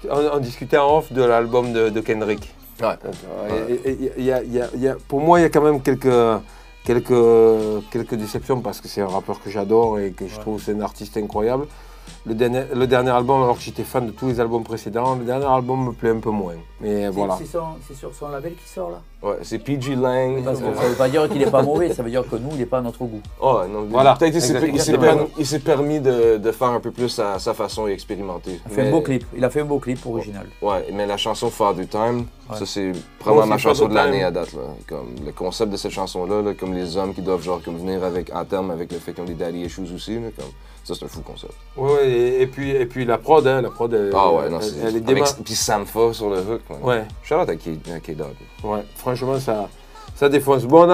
[0.09, 2.53] On, on discutait en off de l'album de, de Kendrick.
[2.81, 2.95] Ouais.
[3.69, 5.43] Et- et- et il y a- il y a- il y a- pour moi, il
[5.43, 6.07] y a quand même quelques,
[6.85, 7.13] quelques,
[7.91, 10.81] quelques déceptions parce que c'est un rappeur que j'adore et que je trouve c'est un
[10.81, 11.65] artiste incroyable.
[12.25, 15.87] Le dernier, album, alors que j'étais fan de tous les albums précédents, le dernier album
[15.87, 16.55] me plaît un peu moins.
[16.79, 17.37] Mais voilà.
[17.87, 20.43] C'est sur son label qui sort là Ouais, c'est PG Lang.
[20.43, 22.51] Parce que ça veut pas dire qu'il est pas mauvais, ça veut dire que nous,
[22.53, 23.19] il est pas à notre goût.
[23.41, 24.15] Oh, non, Voilà.
[24.15, 25.25] Peut-être qu'il s'est- il s'est Exactement.
[25.65, 28.59] permis, de, de faire un peu plus à sa façon et expérimenter.
[28.67, 30.45] Il a fait Mais- un beau clip, il a fait un beau clip original.
[30.61, 32.57] Ouais, mais la chanson Father Time, Ouais.
[32.59, 34.53] ça c'est probablement ma chanson de l'année à date.
[34.53, 34.61] Là.
[34.87, 38.03] Comme, le concept de cette chanson-là, là, comme les hommes qui doivent genre, comme venir
[38.03, 40.45] avec, en terme avec le fait qu'ils ont des daddy issues aussi, là, comme,
[40.83, 41.53] ça c'est un fou concept.
[41.75, 44.59] Ouais, et, et puis, et puis la prod, hein, la prod, elle, Ah ouais, non,
[44.59, 44.75] elle- c'est.
[44.79, 46.61] elle est avec- déma- Puis Sanfa sur le hook.
[46.81, 47.03] Ouais.
[47.31, 48.35] Out à K-Dog.
[48.63, 49.69] Ouais, franchement, ça,
[50.15, 50.63] ça défonce.
[50.65, 50.87] Bon,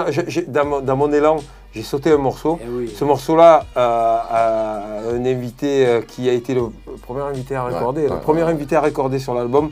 [0.48, 1.38] dans, mon, dans mon élan,
[1.74, 2.60] j'ai sauté un morceau.
[2.96, 6.64] Ce morceau-là euh, a un invité euh, qui a été le
[7.02, 8.04] premier invité à Ouais, recorder.
[8.04, 8.52] le ouais, premier ouais.
[8.52, 9.72] invité à recorder sur l'album,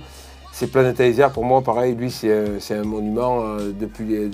[0.51, 1.29] c'est Planetizer.
[1.31, 4.29] Pour moi, pareil, lui, c'est un, c'est un monument euh, depuis,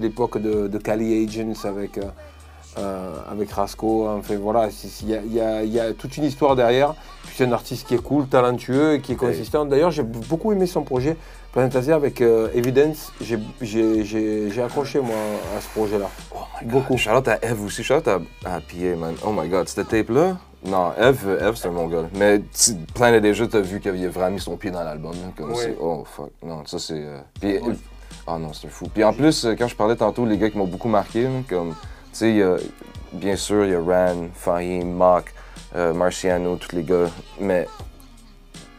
[0.00, 2.02] l'époque de, de Cali Agents avec, euh,
[2.78, 4.08] euh, avec Rasco.
[4.08, 4.68] Enfin, voilà,
[5.02, 6.94] il y a, y y toute une histoire derrière.
[7.24, 9.64] Puis c'est un artiste qui est cool, talentueux et qui est consistant.
[9.64, 11.16] D'ailleurs, j'ai beaucoup aimé son projet.
[11.52, 15.14] Planetasia avec euh, Evidence, j'ai- j'ai j'ai- j'ai accroché moi
[15.56, 16.08] à ce projet-là.
[16.64, 16.96] Beaucoup.
[16.96, 17.82] Shout out à Eve aussi.
[17.82, 18.14] Shout out à,
[18.46, 19.14] à PA, man.
[19.26, 20.38] Oh my god, cette tape-là?
[20.64, 22.04] Non, Eve, Eve c'est un bon gars.
[22.14, 22.40] Mais
[22.94, 25.12] plein de déjà, t'as vu qu'il avait vraiment mis son pied dans l'album.
[25.12, 25.52] là, Comme.
[25.80, 26.30] Oh fuck.
[26.42, 26.94] Non, ça c'est.
[26.94, 27.58] euh, Puis,
[28.26, 28.86] oh non, c'est fou.
[28.92, 31.74] Puis en plus, quand je parlais tantôt, les gars qui m'ont beaucoup marqué, là, comme.
[32.12, 32.56] Tu sais, il y a-
[33.12, 35.32] bien sûr, il y a Ran, Fahim, Mock,
[35.76, 37.08] euh, Marciano, tous les gars.
[37.40, 37.66] Mais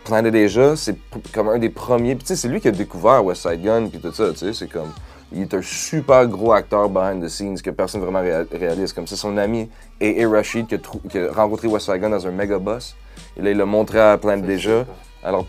[0.05, 0.97] Planet déjà, c'est
[1.33, 2.15] comme un des premiers.
[2.15, 4.37] Puis tu sais, c'est lui qui a découvert West Side Gun puis tout ça, tu
[4.39, 4.91] sais, c'est comme
[5.31, 8.93] il est un super gros acteur behind the scenes que personne vraiment réa- réalise.
[8.93, 9.69] Comme c'est son ami
[10.01, 10.29] A.A.
[10.29, 12.95] Rashid qui a, trou- qui a rencontré West Side Gun dans un méga bus.
[13.37, 14.85] Et là, il l'a montré à Planet déjà.
[15.23, 15.47] Alors,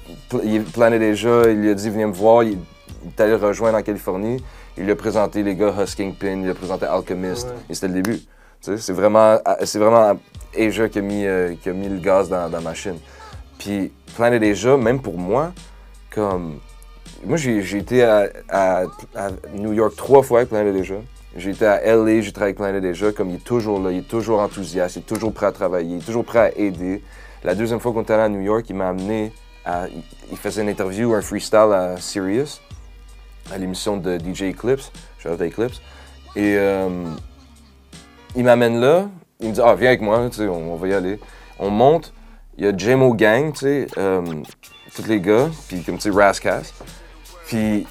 [0.72, 2.44] Planet déjà, il lui a dit viens me voir.
[2.44, 2.58] Il,
[3.02, 4.42] il est allé le rejoindre en Californie.
[4.76, 8.20] Il a présenté les gars Husking Pin, il a présenté Alchemist, et c'était le début.
[8.60, 10.18] C'est vraiment, c'est vraiment
[10.58, 12.96] Asia qui a mis, euh, qui a mis le gaz dans, dans la machine.
[13.58, 15.52] Puis Planet Asia, même pour moi,
[16.10, 16.58] comme.
[17.24, 18.82] Moi, j'ai été à, à-
[19.14, 20.96] à New York trois fois avec Planet Asia.
[21.36, 23.12] J'ai été à LA, j'ai travaillé avec Planet Asia.
[23.12, 25.96] Comme il est toujours là, il est toujours enthousiaste, il est toujours prêt à travailler,
[25.96, 27.02] il est toujours prêt à aider.
[27.42, 29.32] La deuxième fois qu'on était allé à New York, il m'a amené
[29.64, 29.88] à.
[29.88, 32.60] il- Il faisait une interview, un freestyle à Sirius,
[33.52, 34.90] à l'émission de DJ Eclipse.
[35.18, 35.80] Shout out à Eclipse.
[36.36, 36.88] Et euh,
[38.36, 39.08] il m'amène là,
[39.40, 41.18] il me dit Ah, viens avec moi, tu sais, on, on va y aller.
[41.58, 42.12] On monte,
[42.58, 44.22] il y a JMO Gang, tu sais, euh,
[44.94, 46.72] tous les gars, puis comme tu sais, Rascas.
[47.46, 47.86] Puis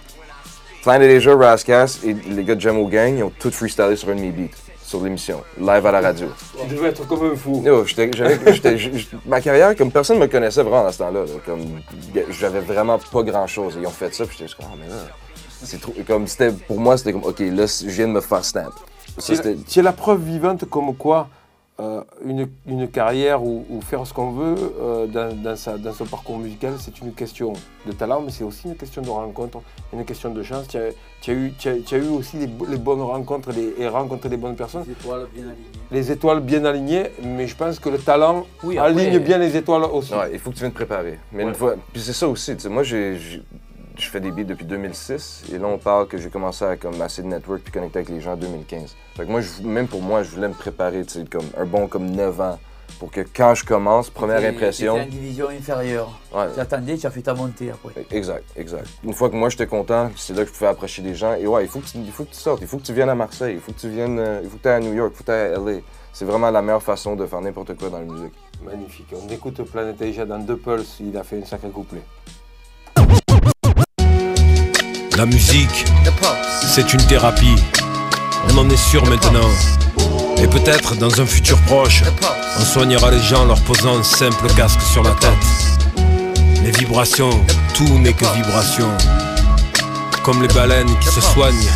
[0.84, 4.16] Planet Asia, Rascas et les gars de JMO Gang, ils ont tous freestylé sur un
[4.16, 6.28] de mes beats, sur l'émission, live à la radio.
[6.68, 7.62] Tu devais être comme un fou.
[7.66, 11.22] Yo, j'- ma carrière, comme personne me connaissait vraiment dans ce temps-là.
[11.22, 11.32] là.
[11.46, 11.80] Comme
[12.32, 13.78] j'avais vraiment pas grand-chose.
[13.80, 14.96] Ils ont fait ça, puis j'étais juste comme, ah, mais là,
[15.64, 15.94] c'est trop.
[16.08, 18.72] Comme c'était, pour moi, c'était comme, ok, là, je viens de me faire snap.
[19.18, 19.34] Ça,
[19.68, 21.30] C'est la, preuve vivante comme quoi
[21.80, 25.92] euh, une, une carrière ou, ou faire ce qu'on veut euh, dans, dans sa- dans
[25.94, 27.54] son parcours musical, c'est une question
[27.88, 29.60] de talent, mais c'est aussi une question de rencontre,
[29.92, 30.68] une question de chance.
[30.68, 30.90] Tu as,
[31.22, 33.74] tu as eu, tu as- tu as eu aussi les, bo- les bonnes rencontres les-
[33.80, 35.66] et rencontré les bonnes personnes, Les étoiles bien alignées.
[35.92, 39.58] les étoiles bien alignées, mais je pense que le talent Oui, après- aligne bien les
[39.58, 40.14] étoiles aussi.
[40.14, 41.18] Ouais, il faut que tu viennes te préparer.
[41.32, 42.56] Mais une fois, puis c'est ça aussi.
[42.70, 43.18] Moi, j'ai-
[43.98, 47.02] je fais des beats depuis 2006 et là, on parle que j'ai commencé à comme
[47.02, 48.96] assez de network puis connecter avec les gens en 2015.
[49.16, 51.66] Fait que moi, je- même pour moi, je voulais me préparer, tu sais, comme un
[51.66, 52.60] bon comme 9 ans
[53.00, 54.96] pour que quand je commence, première impression.
[54.96, 56.20] en division inférieure.
[56.34, 56.46] Ouais.
[56.54, 58.06] Tu attendais, tu as fait ta montée après.
[58.12, 58.88] Exact, exact.
[59.04, 61.34] Une fois que moi j'étais content, c'est là que je pouvais approcher des gens.
[61.34, 62.94] Et ouais, il faut que tu, il faut que tu sortes, il faut que tu
[62.94, 64.80] viennes à Marseille, il faut que tu viennes, euh, il faut que tu ailles à
[64.80, 65.80] New York, il faut que tu ailles à LA.
[66.14, 68.34] C'est vraiment la meilleure façon de faire n'importe quoi dans la musique.
[68.64, 69.08] Magnifique.
[69.14, 72.02] On écoute Planète Asia dans deux pulses, il a fait un sacré couplet.
[75.16, 75.86] La musique,
[76.68, 77.56] c'est une thérapie.
[78.50, 79.48] On en est sûr maintenant.
[80.38, 82.04] Et peut-être dans un futur proche,
[82.60, 85.32] on soignera les gens en leur posant un simple casque sur la tête.
[86.64, 87.30] Les vibrations,
[87.76, 88.90] tout n'est que vibration.
[90.24, 91.70] Comme les baleines qui se soignent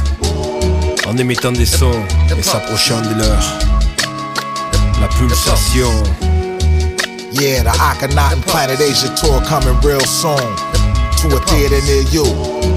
[1.05, 2.01] en émettant des sons
[2.35, 3.43] et s'approchant de leur.
[4.99, 5.91] La pulsation.
[7.33, 10.37] Yeah, the Akhenaten Planet Asia tour coming real soon
[11.21, 12.76] to a theater near you.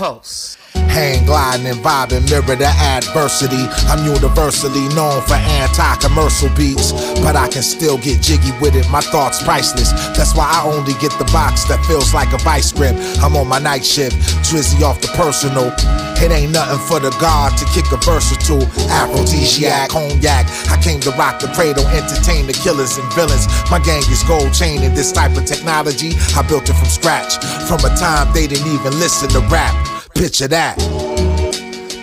[0.00, 3.68] Hang gliding and vibing, mirror the adversity.
[3.84, 8.88] I'm universally known for anti-commercial beats, but I can still get jiggy with it.
[8.88, 9.92] My thoughts priceless.
[10.16, 12.96] That's why I only get the box that feels like a vice grip.
[13.20, 14.16] I'm on my night shift,
[14.48, 15.68] drizzy off the personal.
[16.16, 20.48] It ain't nothing for the god to kick a versatile aphrodisiac, cognac.
[20.72, 23.44] I came to rock the cradle, entertain the killers and villains.
[23.70, 26.16] My gang is gold chain and this type of technology.
[26.32, 27.36] I built it from scratch,
[27.68, 29.89] from a time they didn't even listen to rap.
[30.20, 30.76] Picture that.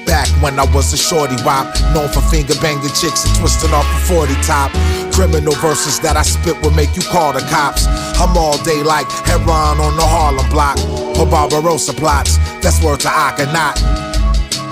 [0.07, 3.85] Back when I was a shorty wop, known for finger banging chicks and twisting off
[3.85, 4.73] a 40 top.
[5.13, 7.85] Criminal verses that I spit will make you call the cops.
[8.17, 10.81] I'm all day like heroin on the Harlem block.
[11.21, 13.85] Or Barbarossa plots, that's word to Akhenaten.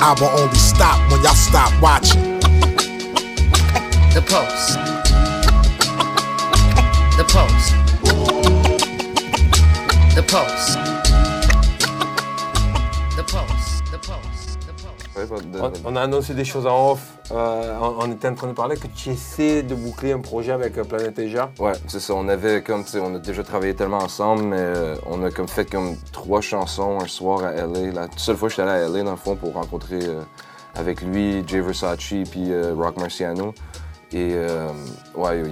[0.02, 2.42] I will only stop when y'all stop watching.
[4.18, 4.74] The Pulse.
[7.14, 7.70] The Pulse.
[10.16, 10.85] The Pulse.
[15.28, 17.02] Pas de- On, on a annoncé des choses en off.
[17.32, 20.52] euh, on, on était en train de parler que tu essaies de boucler un projet
[20.52, 21.52] avec euh, Planète Asia.
[21.60, 22.14] Ouais, c'est ça.
[22.14, 25.32] On avait comme, tu sais, on a déjà travaillé tellement ensemble, mais euh, on a
[25.32, 27.92] comme fait comme trois chansons un soir à LA.
[27.94, 30.22] La seule fois que j'étais allé à LA, dans le fond, pour rencontrer euh,
[30.76, 31.98] avec lui, Jay Versace,
[32.30, 33.54] puis Rock Marciano.
[34.14, 34.70] Et euh,
[35.16, 35.44] ouais,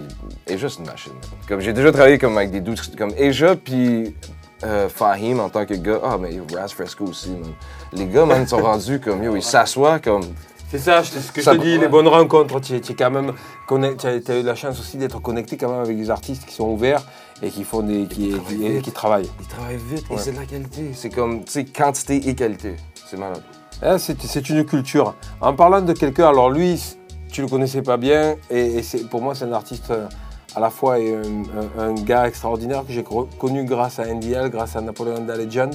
[0.49, 1.11] Asia, c'est une machine.
[1.47, 4.15] Comme j'ai déjà travaillé comme avec des doutes comme Asia, puis
[4.63, 5.99] euh, Fahim en tant que gars.
[6.03, 7.51] Ah, mais Raz Fresco aussi, man.
[7.93, 10.23] Les gars, man, sont rendus comme, yo, ils s'assoient comme.
[10.69, 12.59] C'est ça, c'est ce que Ça- je te dis, les bonnes rencontres.
[12.59, 13.33] Tu es, tu es quand même
[13.67, 16.67] connect- as, eu la chance aussi d'être connecté quand même avec des artistes qui sont
[16.69, 17.03] ouverts
[17.43, 19.29] et qui font des, qui, qui- et qui travaillent.
[19.39, 20.19] Ils travaillent vite et Ouais.
[20.19, 20.91] c'est de la qualité.
[20.95, 22.75] C'est comme, tu sais, quantité et qualité.
[23.07, 23.43] C'est malade.
[23.83, 25.13] Hein, c'est une culture.
[25.41, 26.81] En parlant de quelqu'un, alors lui,
[27.31, 30.07] tu le connaissais pas bien, et, et pour moi, c'est un artiste euh,
[30.55, 34.81] à la fois un, gars extraordinaire que j'ai co- connu grâce à NDL, grâce à
[34.81, 35.71] Napoléon Dalejan.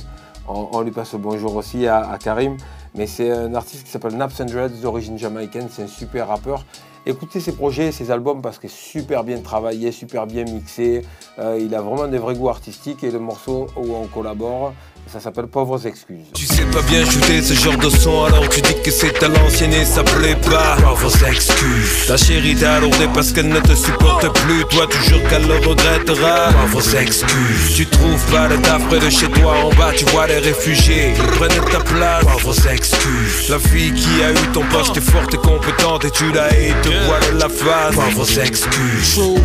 [0.47, 2.57] On, lui passe le bonjour aussi à, à Karim.
[2.95, 5.69] Mais c'est un artiste qui s'appelle Naps and Dreads, d'origine jamaïcaine.
[5.71, 6.65] C'est un super rappeur.
[7.05, 11.05] Écoutez ses projets, ses albums, parce qu'il est super bien travaillé, super bien mixé.
[11.39, 13.05] Euh, il a vraiment des vrais goûts artistiques.
[13.05, 14.73] Et le morceau où on collabore,
[15.11, 16.27] Ça s'appelle Pauvres excuses.
[16.35, 19.29] Tu sais pas bien shooter ce genre de son alors tu dis que c'est à
[19.29, 23.75] l'ancienne et ça plaît pas Pauvres excuses Ta chérie t'a lourdé parce qu'elle ne te
[23.75, 28.99] supporte plus Toi toujours qu'elle le regrettera Pauvres excuses Tu trouves pas le taf près
[28.99, 33.49] de chez toi en bas Tu vois les réfugiés Ils prennent ta place Pauvres excuses
[33.49, 36.75] La fille qui a eu ton poste est forte et compétente Et tu l'as et
[36.83, 39.41] te voile la face Pauvres excuses True,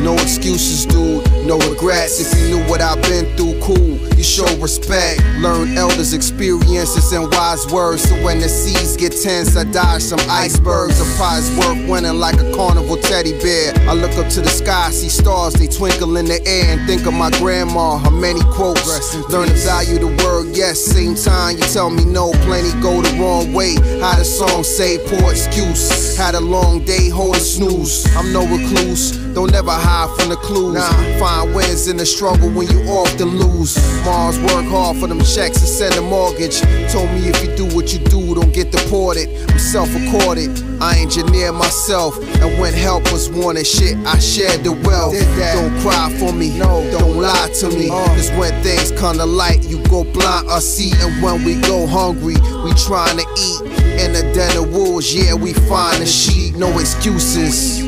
[0.00, 1.22] no excuses, dude.
[1.46, 2.20] No regrets.
[2.20, 3.98] If you knew what I've been through, cool.
[4.16, 5.07] You show respect.
[5.40, 8.02] Learn elders' experiences and wise words.
[8.02, 11.00] So when the seas get tense, I dodge some icebergs.
[11.00, 13.72] A prize worth winning like a carnival teddy bear.
[13.88, 17.06] I look up to the sky, see stars, they twinkle in the air, and think
[17.06, 17.98] of my grandma.
[17.98, 19.14] Her many quotes.
[19.30, 20.80] Learn to value the word yes.
[20.80, 22.32] Same time, you tell me no.
[22.46, 23.74] Plenty go the wrong way.
[24.00, 26.16] How the song say, poor excuse.
[26.16, 28.06] Had a long day, hold a snooze.
[28.16, 29.27] I'm no recluse.
[29.38, 30.76] Don't ever hide from the clues.
[31.20, 33.78] Find wins in the struggle when you often lose.
[34.04, 36.58] Mars work hard for them checks and send a mortgage.
[36.90, 39.28] Told me if you do what you do, don't get deported.
[39.48, 40.50] I'm self-accorded.
[40.82, 45.14] I engineer myself, and when help was wanted, shit, I shared the wealth.
[45.54, 47.90] Don't cry for me, no, don't lie to me.
[47.90, 48.06] Uh.
[48.18, 50.90] Cause when things come to light, you go blind or see.
[50.98, 52.34] And when we go hungry,
[52.64, 53.60] we trying to eat.
[54.02, 57.87] In the den of wolves, yeah, we find a sheep, no excuses.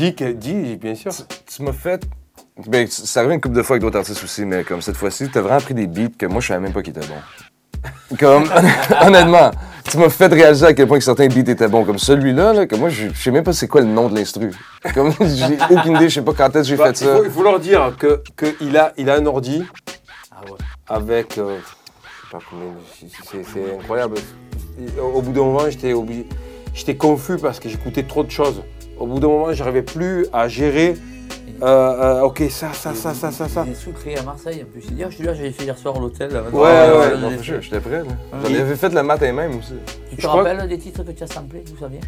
[0.00, 1.12] Dis, que- dis, bien sûr.
[1.46, 2.02] Tu m'as fait.
[2.66, 5.28] Ben, ça revient une couple de fois avec d'autres artistes aussi, mais comme cette fois-ci,
[5.30, 7.20] t'as vraiment pris des beats que moi, je savais même pas qu'ils étaient bons.
[8.18, 8.44] Comme,
[9.06, 9.50] honnêtement,
[9.90, 11.84] tu m'as fait réaliser à quel point que certains beats étaient bons.
[11.84, 14.52] Comme celui-là, là, que moi, je sais même pas c'est quoi le nom de l'instru.
[14.94, 17.16] Comme, j'ai aucune idée, je sais pas quand est-ce que j'ai Bah, fait il, ça.
[17.16, 19.62] faut, il faut leur dire que, que il, a, il a un ordi
[20.88, 21.36] avec.
[21.38, 23.44] euh, je sais pas combien.
[23.52, 24.16] c'est- incroyable.
[24.98, 26.26] Au bout d'un moment, j'étais obligé.
[26.74, 28.62] J'étais confus parce que j'écoutais trop de choses.
[29.00, 30.94] Au bout d'un moment, j'arrivais plus à gérer.
[31.62, 33.64] euh, euh, ok, ça, ça, ça, ça, ça, ça.
[33.64, 34.82] Des sous créés à Marseille en plus.
[34.82, 36.30] Je suis là, j'avais fait hier soir à l'hôtel.
[36.52, 38.04] Ouais, ouais, je non, j'étais prêt, là.
[38.32, 39.74] Ah, J'en avais fait le matin même aussi.
[40.10, 42.00] Tu te Je rappelles des titres que tu as samplés, d'où ça vient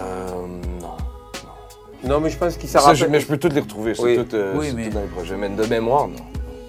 [0.00, 0.30] Euh,
[0.80, 0.96] non.
[2.08, 3.12] Non, mais je pense qu'il Ça, s'en je- rappelle.
[3.12, 4.16] mais je peux tous les retrouver, c'est Oui.
[4.16, 5.36] tout, euh, Oui, mais- tout dans les projets.
[5.36, 6.14] Mais de mémoire, non.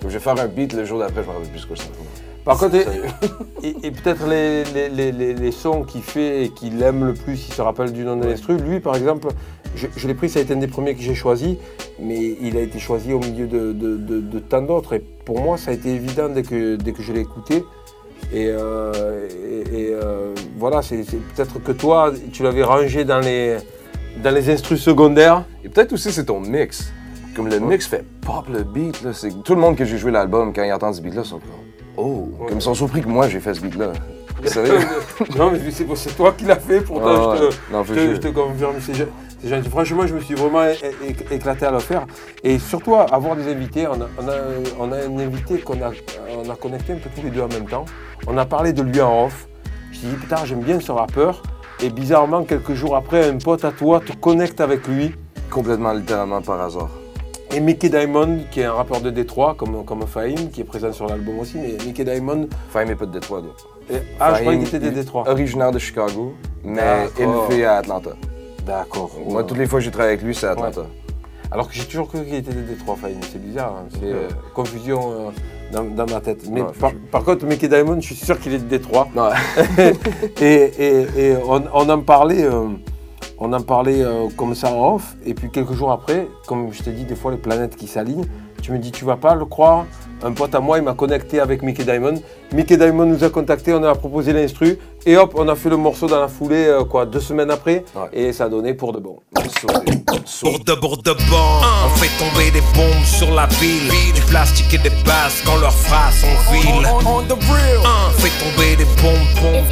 [0.03, 1.89] Je vais faire un beat le jour d'après, je me rappelle plus ce que c'est.
[2.49, 2.77] Par contre,
[3.63, 7.61] et, peut-être les, les, les- sons qu'il fait et qu'il aime le plus, il se
[7.61, 8.57] rappelle du nom de l'instru.
[8.57, 9.27] Lui, par exemple,
[9.75, 11.59] je, je l'ai pris, ça a été un des premiers que j'ai choisi,
[11.99, 14.93] mais il a été choisi au milieu de, de- de- de tant d'autres.
[14.93, 17.63] Et pour moi, ça a été évident dès que, dès que je l'ai écouté.
[18.33, 21.03] Et, euh, et- et, euh, voilà, c'est
[21.35, 23.57] peut-être que toi, tu l'avais rangé dans les,
[24.23, 25.43] dans les instrus secondaires.
[25.63, 26.91] Et peut-être aussi c'est ton mix.
[27.35, 29.11] Comme le mix fait pop le beat, là.
[29.45, 31.49] Tout le monde que j'ai joué l'album, quand ils entendent ce beat-là, sont comme
[32.01, 32.29] Oh!
[32.47, 33.91] Comme ils sont surpris que moi j'ai fait ce beat-là.
[35.37, 37.49] Non, mais c'est c'est toi qui l'as fait, pourtant Ah je, ouais.
[37.49, 38.75] te, Non, je faut te- que je- je te confirme.
[38.79, 39.69] C'est gentil.
[39.69, 40.63] Franchement, je me suis vraiment
[41.31, 42.05] éclaté à le faire.
[42.43, 43.85] Et surtout, avoir des invités.
[43.87, 44.33] On a, on a,
[44.79, 45.91] on a un invité qu'on a,
[46.45, 47.83] on a connecté un peu tous les deux en même temps.
[48.27, 49.47] On a parlé de lui en off.
[49.91, 51.41] Je dit, putain, j'aime bien ce rappeur.
[51.81, 55.13] Et bizarrement, quelques jours après, un pote à toi te connecte avec lui.
[55.49, 56.89] Complètement, littéralement par hasard.
[57.51, 60.91] Et Mickey Diamond, qui est un rappeur de Détroit, comme, comme Fahim, qui est présent
[60.93, 61.57] sur l'album aussi.
[61.57, 62.47] Mais Mickey Diamond.
[62.69, 63.41] Fahim n'est pas de Détroit.
[63.91, 65.27] Et- ah, je croyais qu'il était de Détroit.
[65.27, 66.33] Originaire de Chicago,
[66.63, 68.11] mais élevé à Atlanta.
[68.65, 69.09] D'accord.
[69.27, 70.81] Moi, toutes les fois que j'ai travaillé avec lui, c'est à Atlanta.
[71.51, 73.17] Alors que j'ai toujours cru qu'il était de Détroit, Fahim.
[73.31, 73.87] C'est bizarre, hein.
[73.91, 75.29] c'est euh, confusion euh,
[75.73, 76.41] dans, dans ma tête.
[76.51, 76.67] Mais Ouais,
[77.09, 79.07] par, contre, Mickey Diamond, je suis sûr qu'il est de Détroit.
[79.15, 79.93] Ouais.
[80.41, 82.67] et et- et on, on en parlait, euh,
[83.39, 85.15] on en parlait euh, comme ça en off.
[85.25, 88.25] Et puis quelques jours après, comme je t'ai dit, des fois les planètes qui s'alignent,
[88.61, 89.85] tu me dis, tu vas pas le croire
[90.23, 92.21] un pote à moi, il m'a connecté avec Mickey Diamond.
[92.53, 94.77] Mickey Diamond nous a contacté, on a proposé l'instru.
[95.05, 97.85] Et hop, on a fait le morceau dans la foulée, euh, quoi, deux semaines après,
[97.95, 98.09] ouais.
[98.11, 99.19] et ça a donné pour de bon.
[100.41, 104.73] Pour de pour de bon, on fait tomber des bombes sur la ville, du plastique
[104.73, 106.85] et des basses quand leurs phrases sont villes.
[106.85, 109.65] Hein, on, fait tomber des bombes, bombes,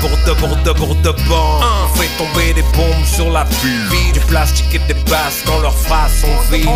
[0.00, 3.44] Pour de pour de pour de bon, hein, on fait tomber des bombes sur la
[3.44, 6.68] ville, du plastique et des basses quand leurs phrases sont villes.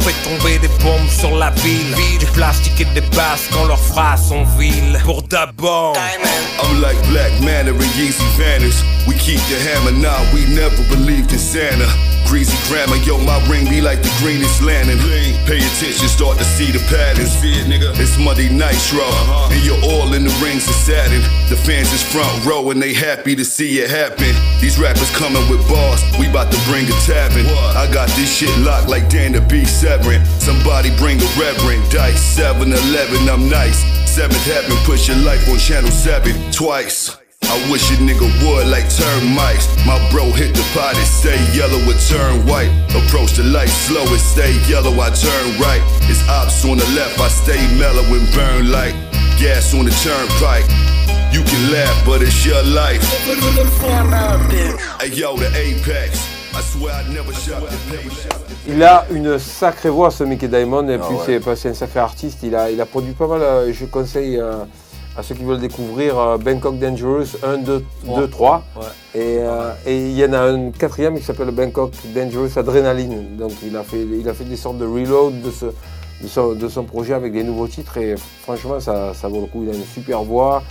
[0.00, 1.94] Fait tomber des bombes sur la ville.
[2.18, 4.98] Du plastique et des basses quand leurs phrases sont viles.
[5.04, 5.96] Pour d'abord,
[6.62, 8.82] I'm like Black Manor and Yeezy Vanish.
[9.06, 11.88] We keep the hammer now, nah, we never believed in Santa.
[12.26, 14.96] Greasy grammar, yo, my ring be like the greenest lantern.
[15.44, 17.30] Pay attention, start to see the patterns.
[17.30, 17.92] See it, nigga.
[18.00, 19.52] It's Monday Nitro, uh-huh.
[19.52, 21.20] and you're all in the rings of Saturn.
[21.50, 24.32] The fans is front row, and they happy to see it happen.
[24.60, 27.44] These rappers coming with bars, we bout to bring a tavern.
[27.44, 27.76] What?
[27.76, 30.24] I got this shit locked like Danny the be Severin.
[30.38, 31.82] Somebody bring a reverend.
[31.90, 33.82] Dice 7 11, I'm nice.
[34.08, 34.76] seventh heaven.
[34.84, 37.16] Push your life on channel seven twice.
[37.42, 39.66] I wish a nigga would like termites.
[39.84, 42.70] My bro hit the pot, it stay yellow, it turn white.
[42.94, 45.82] Approach the light slow, it stay yellow, I turn right.
[46.08, 48.94] It's ops on the left, I stay mellow and burn light.
[49.38, 50.64] gas on the turnpike.
[51.34, 53.02] You can laugh, but it's your life.
[55.00, 56.33] Hey yo, the apex.
[58.66, 61.56] Il a une sacrée voix, ce Mickey Diamond, et Ah puis ouais.
[61.56, 62.38] c'est un sacré artiste.
[62.42, 63.42] Il a, il a produit pas mal.
[63.42, 64.64] euh, Je conseille euh,
[65.16, 67.84] à ceux qui veulent découvrir euh, Bangkok Dangerous 1, 2,
[68.16, 68.64] 2 3.
[68.76, 68.82] Ouais.
[69.14, 73.36] Et, euh, et il y en a un quatrième qui s'appelle Bangkok Dangerous Adrenaline.
[73.36, 76.52] Donc il a fait, il a fait des sortes de reload de, ce, de, son,
[76.54, 77.96] de son projet avec des nouveaux titres.
[77.98, 79.62] Et franchement, ça, ça vaut le coup.
[79.64, 80.62] Il a une super voix.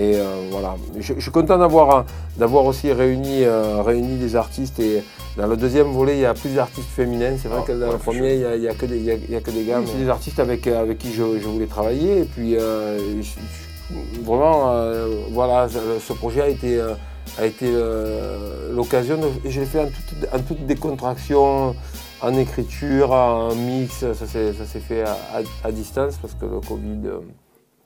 [0.00, 2.04] Et euh, voilà, je, je suis content d'avoir un-
[2.36, 4.78] d'avoir aussi réuni, euh, réuni des artistes.
[4.78, 5.02] Et
[5.36, 7.36] dans le deuxième volet, il y a plus d'artistes féminins.
[7.42, 8.86] C'est vrai Ah, que dans ouais, le premier, il n'y a, il y a que
[8.86, 9.80] des, il y a- il y a que des gars.
[9.84, 12.18] C'est des artistes avec, euh, avec qui je, je voulais travailler.
[12.20, 16.92] Et puis, euh, je- vraiment, euh, voilà, ce projet a été, euh,
[17.36, 19.16] a été euh, l'occasion.
[19.18, 21.74] de- Je l'ai fait en toute, en toute décontraction,
[22.22, 23.98] en écriture, en mix.
[24.00, 27.00] Ça s'est ça s'est fait à, à- à distance parce que le Covid.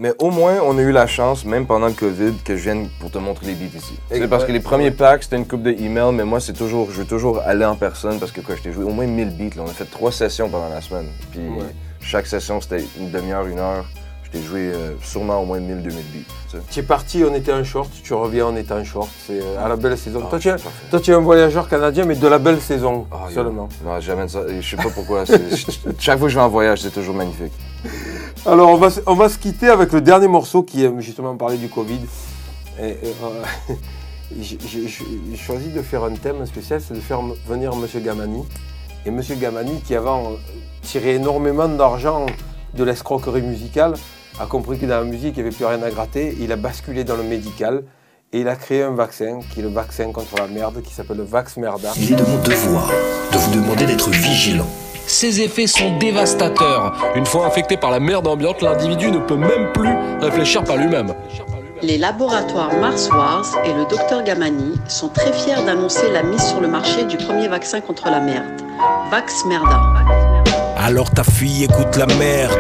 [0.03, 2.88] Mais au moins, on a eu la chance, même pendant le COVID, que je vienne
[2.98, 3.96] pour te montrer les beats ici.
[4.11, 6.90] C'est parce que les premiers packs, c'était une coupe de emails, mais moi, c'est toujours,
[6.90, 9.30] je veux toujours aller en personne parce que quoi, je t'ai joué au moins 1000
[9.36, 9.55] beats.
[9.57, 9.62] là.
[9.64, 11.07] On a fait trois sessions pendant la semaine.
[11.30, 11.66] Puis Ouais.
[12.00, 13.84] chaque session, c'était une demi-heure, une heure.
[14.24, 16.59] Je t'ai joué euh, sûrement au moins 1000, 2000 beats.
[16.68, 19.09] tu es parti, on était en short, tu reviens, on est en short.
[19.28, 20.22] C'est euh, à la belle saison.
[20.24, 20.84] Ah, toi, tu es, c'est parfait.
[20.90, 23.30] toi, tu es un voyageur canadien, mais de la belle saison yo.
[23.32, 23.68] seulement.
[23.84, 24.40] Non, j'amène ça.
[24.61, 25.22] Je sais pas pourquoi.
[26.00, 27.53] Chaque fois que je vais en voyage, c'est toujours magnifique.
[28.47, 32.01] Alors, on va, se- quitter avec le dernier morceau qui aime justement parler du Covid.
[32.80, 32.95] Euh,
[34.41, 38.45] j'ai choisi de faire un thème spécial, c'est de faire venir Monsieur Gamani.
[39.05, 40.35] Et Monsieur Gamani, qui avant euh,
[40.83, 42.26] tirait énormément d'argent
[42.74, 43.95] de l'escroquerie musicale,
[44.41, 46.37] a compris que dans la musique, il n'y avait plus rien à gratter.
[46.41, 47.85] Il a basculé dans le médical
[48.33, 51.18] et il a créé un vaccin, qui est le vaccin contre la merde, qui s'appelle
[51.18, 51.91] le Vax Merda.
[51.99, 52.89] Il est de mon devoir
[53.33, 54.66] de vous demander d'être vigilant.
[55.07, 56.94] Ces effets sont dévastateurs.
[57.14, 61.14] Une fois infecté par la merde ambiante, l'individu ne peut même plus réfléchir par lui-même.
[61.82, 66.61] Les laboratoires Mars Wars et le docteur Gamani sont très fiers d'annoncer la mise sur
[66.61, 68.44] le marché du premier vaccin contre la merde,
[69.11, 69.80] Vax Merda.
[70.76, 72.59] Alors ta fille écoute la merde.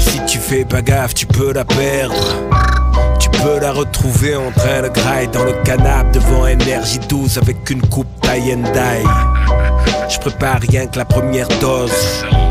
[0.00, 2.14] Si tu fais pas gaffe, tu peux la perdre.
[3.18, 7.68] Tu peux la retrouver en train de grailler dans le canapé devant énergie 12 avec
[7.68, 9.95] une coupe tie and die.
[10.08, 11.90] Je prépare rien que la première dose.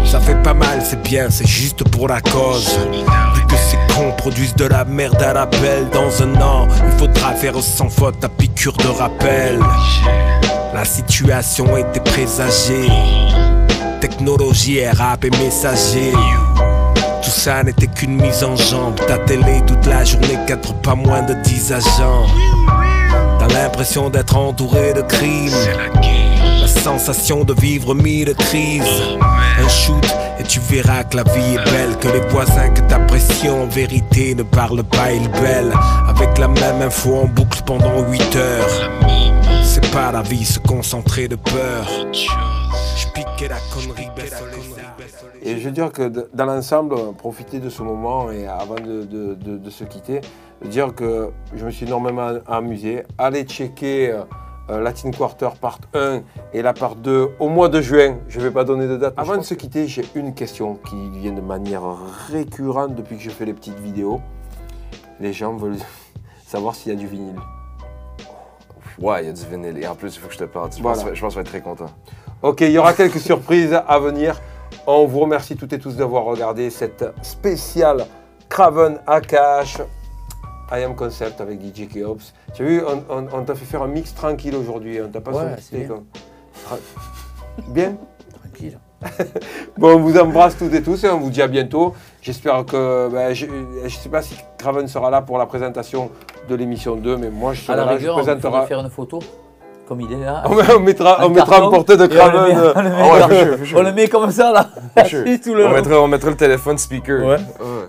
[0.06, 2.78] Ça fait pas mal, c'est bien, c'est juste pour la cause.
[3.36, 7.34] Vu que ces cons produisent de la merde à l'appel, dans un an, il faudra
[7.34, 9.60] faire sans faute ta piqûre de rappel.
[10.74, 12.90] La situation était présagée.
[14.02, 16.12] Technologie, rap et messager.
[17.24, 18.96] Tout ça n'était qu'une mise en jambe.
[19.08, 22.28] Ta télé toute la journée, quatre pas moins de 10 agents.
[23.40, 25.52] T'as l'impression d'être entouré de crimes.
[26.84, 29.02] Sensation de vivre mille crises.
[29.22, 30.06] Un shoot
[30.40, 31.98] et tu verras que la vie est belle.
[32.00, 35.74] Que les voisins que t'apprécies en vérité ne parlent pas, ils belle.
[36.08, 38.92] Avec la même info en boucle pendant 8 heures.
[39.64, 41.88] C'est pas la vie, se concentrer de peur.
[42.14, 44.10] Je piquais la connerie.
[45.42, 49.84] Et je veux dire que dans l'ensemble, profiter de ce moment et avant de, se
[49.84, 50.22] quitter,
[50.64, 53.04] dire que je me suis énormément amusé.
[53.18, 54.22] Allez checker
[54.70, 56.22] euh, Latin Quarter part 1
[56.54, 58.18] et la part 2 au mois de juin.
[58.28, 59.14] Je ne vais pas donner de date.
[59.18, 61.84] Avant de se quitter, j'ai une question qui vient de manière
[62.32, 64.22] récurrente depuis que je fais les petites vidéos.
[65.20, 65.78] Les gens veulent
[66.48, 67.40] savoir s'il y a du vinyle.
[69.00, 69.78] Ouais, il y a du vinyle.
[69.78, 70.70] Et en plus, il faut que je te parle.
[70.76, 71.02] Je, Voilà.
[71.04, 71.90] pense, je pense que je vais être très content.
[72.42, 74.40] Ok, il y aura quelques surprises à venir.
[74.88, 78.06] On vous remercie toutes et tous d'avoir regardé cette spéciale
[78.50, 79.78] Craven Akash
[80.72, 82.34] I Am Concept avec DJ Keops.
[82.54, 85.00] Tu as vu, on, on- on t'a fait faire un mix tranquille aujourd'hui.
[85.02, 85.88] On t'a pas Ouais, sollicité bien.
[85.88, 86.06] comme-
[86.68, 86.80] Tra-
[87.74, 87.98] Bien?
[88.42, 88.80] Tranquille.
[89.78, 91.94] Bon, on vous embrasse toutes et tous et on vous dit à bientôt.
[92.22, 93.10] J'espère que.
[93.12, 96.10] ben, je ne sais pas si Craven sera là pour la présentation
[96.50, 97.92] de l'émission 2, mais moi je À serai la là.
[97.92, 98.66] Rigueur, présenterai.
[98.68, 99.20] faire une photo,
[99.88, 100.44] comme il est là.
[100.46, 102.56] On met- on mettra- Un on mettra un portrait de et on le Craven, met-
[102.76, 103.78] On le met, ah ouais, sure, sure.
[103.80, 104.70] on le met comme ça, là.
[105.06, 105.24] Sure.
[105.28, 105.74] assis tout le on, long.
[105.76, 107.26] mettra, on mettra le téléphone speaker.
[107.26, 107.38] Ouais.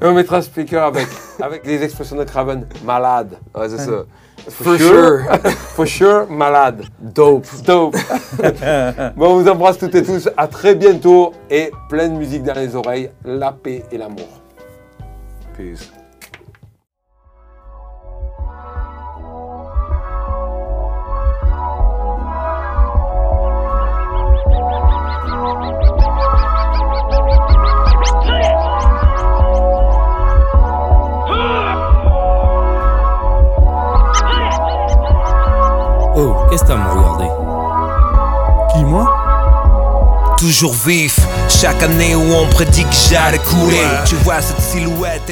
[0.00, 1.06] Et on mettra un speaker avec,
[1.40, 2.66] avec les expressions de Craven.
[2.84, 3.38] Malade.
[3.54, 3.90] Ouais, c'est ça.
[4.48, 5.20] For sure.
[5.74, 6.84] For sure, malade.
[7.00, 7.46] Dope.
[7.66, 7.96] Dope.
[9.16, 10.28] bon, on vous embrasse toutes et tous.
[10.36, 11.32] À très bientôt.
[11.50, 13.10] Et pleine musique dans les oreilles.
[13.24, 14.28] La paix et l'amour.
[15.56, 15.90] Peace.
[40.46, 41.18] Toujours vif,
[41.48, 43.82] chaque année où on prédit que j'allais couler.
[44.04, 45.22] Tu vois cette silhouette.